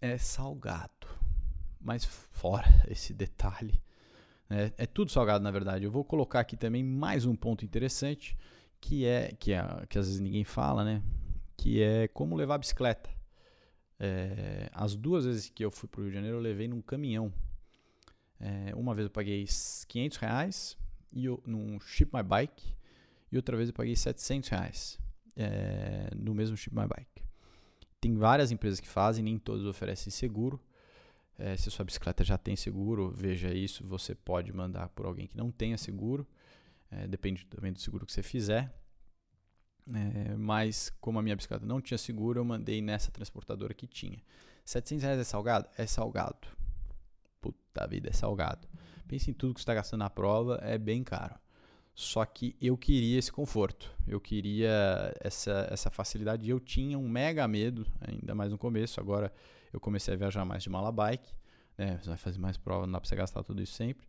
é 0.00 0.16
salgado. 0.16 1.06
Mas 1.78 2.04
fora 2.04 2.66
esse 2.88 3.12
detalhe, 3.12 3.80
né, 4.48 4.72
é 4.76 4.86
tudo 4.86 5.10
salgado 5.10 5.44
na 5.44 5.50
verdade. 5.50 5.84
Eu 5.84 5.90
vou 5.90 6.04
colocar 6.04 6.40
aqui 6.40 6.56
também 6.56 6.82
mais 6.82 7.26
um 7.26 7.36
ponto 7.36 7.64
interessante, 7.64 8.36
que 8.80 9.04
é 9.04 9.32
que, 9.38 9.52
é, 9.52 9.62
que 9.88 9.98
às 9.98 10.06
vezes 10.06 10.20
ninguém 10.20 10.44
fala, 10.44 10.84
né? 10.84 11.02
Que 11.56 11.82
é 11.82 12.08
como 12.08 12.36
levar 12.36 12.54
a 12.54 12.58
bicicleta. 12.58 13.10
É, 13.98 14.70
as 14.72 14.96
duas 14.96 15.26
vezes 15.26 15.50
que 15.50 15.64
eu 15.64 15.70
fui 15.70 15.88
para 15.88 16.00
o 16.00 16.04
Rio 16.04 16.10
de 16.10 16.14
Janeiro, 16.14 16.38
eu 16.38 16.40
levei 16.40 16.66
num 16.66 16.80
caminhão. 16.80 17.32
É, 18.38 18.74
uma 18.74 18.94
vez 18.94 19.04
eu 19.04 19.10
paguei 19.10 19.44
500 19.88 20.16
reais 20.16 20.78
e 21.12 21.26
eu, 21.26 21.42
num 21.44 21.78
Ship 21.80 22.08
My 22.12 22.22
Bike 22.22 22.74
e 23.30 23.36
outra 23.36 23.56
vez 23.56 23.68
eu 23.68 23.74
paguei 23.74 23.94
700 23.94 24.48
reais 24.48 24.98
é, 25.36 26.10
no 26.16 26.34
mesmo 26.34 26.56
Ship 26.56 26.74
My 26.74 26.86
Bike. 26.86 27.22
Tem 28.00 28.16
várias 28.16 28.50
empresas 28.50 28.80
que 28.80 28.88
fazem, 28.88 29.22
nem 29.22 29.38
todas 29.38 29.66
oferecem 29.66 30.10
seguro. 30.10 30.58
É, 31.38 31.56
se 31.56 31.70
sua 31.70 31.84
bicicleta 31.84 32.24
já 32.24 32.38
tem 32.38 32.56
seguro, 32.56 33.10
veja 33.10 33.52
isso. 33.52 33.86
Você 33.86 34.14
pode 34.14 34.52
mandar 34.52 34.88
por 34.90 35.06
alguém 35.06 35.26
que 35.26 35.36
não 35.36 35.50
tenha 35.50 35.76
seguro. 35.76 36.26
É, 36.90 37.06
depende 37.06 37.46
também 37.46 37.72
do 37.72 37.80
seguro 37.80 38.04
que 38.04 38.12
você 38.12 38.22
fizer. 38.22 38.72
É, 39.92 40.36
mas 40.36 40.90
como 41.00 41.18
a 41.18 41.22
minha 41.22 41.36
bicicleta 41.36 41.64
não 41.64 41.80
tinha 41.80 41.98
seguro, 41.98 42.40
eu 42.40 42.44
mandei 42.44 42.80
nessa 42.80 43.10
transportadora 43.10 43.74
que 43.74 43.86
tinha. 43.86 44.22
700 44.64 45.02
reais 45.02 45.20
é 45.20 45.24
salgado? 45.24 45.68
É 45.76 45.86
salgado. 45.86 46.48
Puta 47.40 47.86
vida, 47.86 48.08
é 48.08 48.12
salgado. 48.12 48.68
Pense 49.08 49.30
em 49.30 49.34
tudo 49.34 49.54
que 49.54 49.60
você 49.60 49.62
está 49.62 49.74
gastando 49.74 50.00
na 50.00 50.10
prova, 50.10 50.60
é 50.62 50.78
bem 50.78 51.02
caro. 51.02 51.34
Só 51.94 52.24
que 52.24 52.56
eu 52.60 52.76
queria 52.76 53.18
esse 53.18 53.32
conforto, 53.32 53.92
eu 54.06 54.20
queria 54.20 55.14
essa, 55.20 55.68
essa 55.70 55.90
facilidade. 55.90 56.48
Eu 56.48 56.60
tinha 56.60 56.98
um 56.98 57.08
mega 57.08 57.46
medo, 57.48 57.86
ainda 58.00 58.34
mais 58.34 58.50
no 58.50 58.58
começo. 58.58 59.00
Agora 59.00 59.32
eu 59.72 59.80
comecei 59.80 60.14
a 60.14 60.16
viajar 60.16 60.44
mais 60.44 60.62
de 60.62 60.70
mala 60.70 60.92
bike, 60.92 61.34
né? 61.76 61.98
Você 62.00 62.08
vai 62.08 62.18
fazer 62.18 62.38
mais 62.38 62.56
prova, 62.56 62.86
não 62.86 62.92
dá 62.92 63.00
para 63.00 63.08
você 63.08 63.16
gastar 63.16 63.42
tudo 63.42 63.60
isso 63.60 63.74
sempre. 63.74 64.06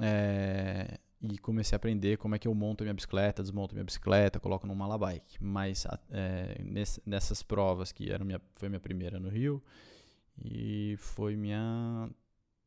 É, 0.00 0.98
e 1.22 1.38
comecei 1.38 1.76
a 1.76 1.78
aprender 1.78 2.18
como 2.18 2.34
é 2.34 2.38
que 2.38 2.48
eu 2.48 2.54
monto 2.54 2.82
a 2.82 2.84
minha 2.84 2.94
bicicleta, 2.94 3.42
desmonto 3.42 3.74
a 3.74 3.76
minha 3.76 3.84
bicicleta, 3.84 4.40
coloco 4.40 4.66
numa 4.66 4.86
mala 4.86 4.98
bike. 4.98 5.42
Mas 5.42 5.86
é, 6.10 6.60
nessas 7.06 7.42
provas, 7.42 7.92
que 7.92 8.10
era 8.10 8.24
minha, 8.24 8.40
foi 8.56 8.68
minha 8.68 8.80
primeira 8.80 9.20
no 9.20 9.28
Rio 9.28 9.62
e 10.36 10.96
foi 10.98 11.36
minha 11.36 12.10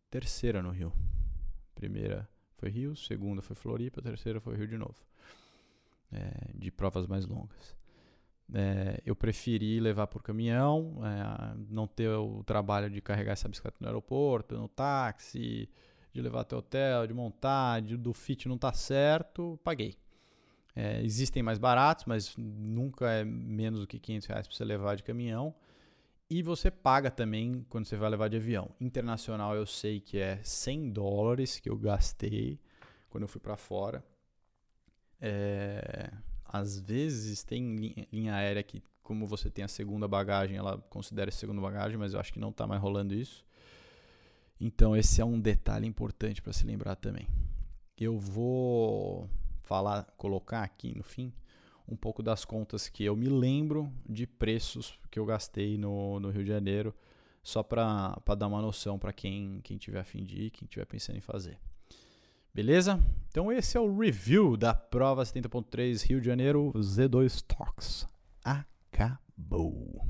terceira 0.10 0.62
no 0.62 0.70
Rio. 0.70 0.94
Primeira 1.74 2.30
foi 2.58 2.70
Rio, 2.70 2.96
segunda 2.96 3.42
foi 3.42 3.56
Floripa, 3.56 4.02
terceira 4.02 4.40
foi 4.40 4.56
Rio 4.56 4.68
de 4.68 4.78
novo. 4.78 5.06
É, 6.12 6.52
de 6.54 6.72
provas 6.72 7.06
mais 7.08 7.26
longas. 7.26 7.76
É, 8.54 9.02
eu 9.06 9.16
preferi 9.16 9.82
levar 9.82 10.08
por 10.08 10.22
caminhão, 10.22 11.02
é, 11.04 11.56
não 11.70 11.88
ter 11.88 12.10
o 12.10 12.42
trabalho 12.44 12.90
de 12.90 13.02
carregar 13.02 13.34
essa 13.34 13.50
bicicleta 13.50 13.76
no 13.82 13.88
aeroporto, 13.88 14.56
no 14.56 14.70
táxi, 14.70 15.68
de 16.16 16.22
levar 16.22 16.42
até 16.42 16.56
o 16.56 16.60
hotel, 16.60 17.06
de 17.06 17.14
montar, 17.14 17.82
de, 17.82 17.98
do 17.98 18.14
fit 18.14 18.48
não 18.48 18.58
tá 18.58 18.72
certo, 18.72 19.60
paguei. 19.62 19.98
É, 20.74 21.02
existem 21.04 21.44
mais 21.44 21.60
baratos, 21.60 22.06
mas 22.06 22.34
nunca 22.38 23.12
é 23.12 23.26
menos 23.26 23.82
do 23.82 23.88
que 23.88 24.00
500 24.00 24.28
reais 24.28 24.48
para 24.48 24.56
você 24.56 24.64
levar 24.64 24.96
de 24.96 25.04
caminhão. 25.04 25.54
E 26.30 26.42
você 26.42 26.72
paga 26.72 27.12
também 27.12 27.66
quando 27.70 27.86
você 27.86 27.98
vai 27.98 28.10
levar 28.10 28.30
de 28.30 28.38
avião. 28.38 28.72
Internacional 28.80 29.56
eu 29.56 29.66
sei 29.66 30.00
que 30.00 30.18
é 30.18 30.40
100 30.42 30.92
dólares 30.92 31.60
que 31.60 31.70
eu 31.70 31.78
gastei 31.78 32.60
quando 33.10 33.24
eu 33.24 33.28
fui 33.28 33.42
para 33.42 33.58
fora. 33.58 34.02
É, 35.20 36.12
às 36.46 36.80
vezes 36.80 37.44
tem 37.44 37.76
linha, 38.10 38.36
aérea 38.36 38.64
que, 38.64 38.82
como 39.04 39.28
você 39.28 39.50
tem 39.50 39.66
a 39.66 39.68
segunda 39.68 40.08
bagagem, 40.08 40.56
ela 40.56 40.78
considera 40.90 41.28
a 41.28 41.34
segunda 41.34 41.60
bagagem, 41.60 41.98
mas 41.98 42.14
eu 42.14 42.22
acho 42.22 42.32
que 42.32 42.40
não 42.40 42.50
está 42.52 42.66
mais 42.66 42.82
rolando 42.82 43.14
isso. 43.14 43.46
Então 44.60 44.96
esse 44.96 45.22
é 45.22 45.26
um 45.26 45.40
detalhe 45.40 45.88
importante 45.88 46.42
para 46.42 46.54
se 46.54 46.66
lembrar 46.66 46.96
também. 46.96 47.28
Eu 47.98 48.18
vou 48.18 49.30
falar, 49.64 50.04
colocar 50.18 50.64
aqui 50.64 50.96
no 50.96 51.04
fim 51.04 51.34
um 51.88 51.96
pouco 51.96 52.24
das 52.24 52.44
contas 52.44 52.90
que 52.90 53.04
eu 53.04 53.16
me 53.16 53.30
lembro 53.30 53.92
de 54.08 54.26
preços 54.26 54.98
que 55.12 55.20
eu 55.20 55.26
gastei 55.26 55.78
no, 55.78 56.20
no 56.20 56.30
Rio 56.30 56.44
de 56.44 56.50
Janeiro, 56.50 56.94
só 57.44 57.62
para 57.62 58.18
dar 58.38 58.48
uma 58.48 58.62
noção 58.62 58.98
para 58.98 59.14
quem, 59.14 59.60
quem 59.64 59.78
tiver 59.78 60.00
a 60.00 60.04
fim 60.04 60.24
de 60.24 60.44
ir, 60.44 60.50
quem 60.50 60.68
tiver 60.68 60.86
pensando 60.86 61.18
em 61.18 61.22
fazer. 61.22 61.60
Beleza? 62.54 63.00
Então 63.30 63.52
esse 63.52 63.78
é 63.78 63.80
o 63.80 63.98
review 63.98 64.58
da 64.58 64.74
prova 64.74 65.24
70.3 65.24 66.08
Rio 66.08 66.20
de 66.20 66.26
Janeiro 66.26 66.72
Z2 66.76 67.44
Talks. 67.46 68.08
Acabou. 68.44 70.08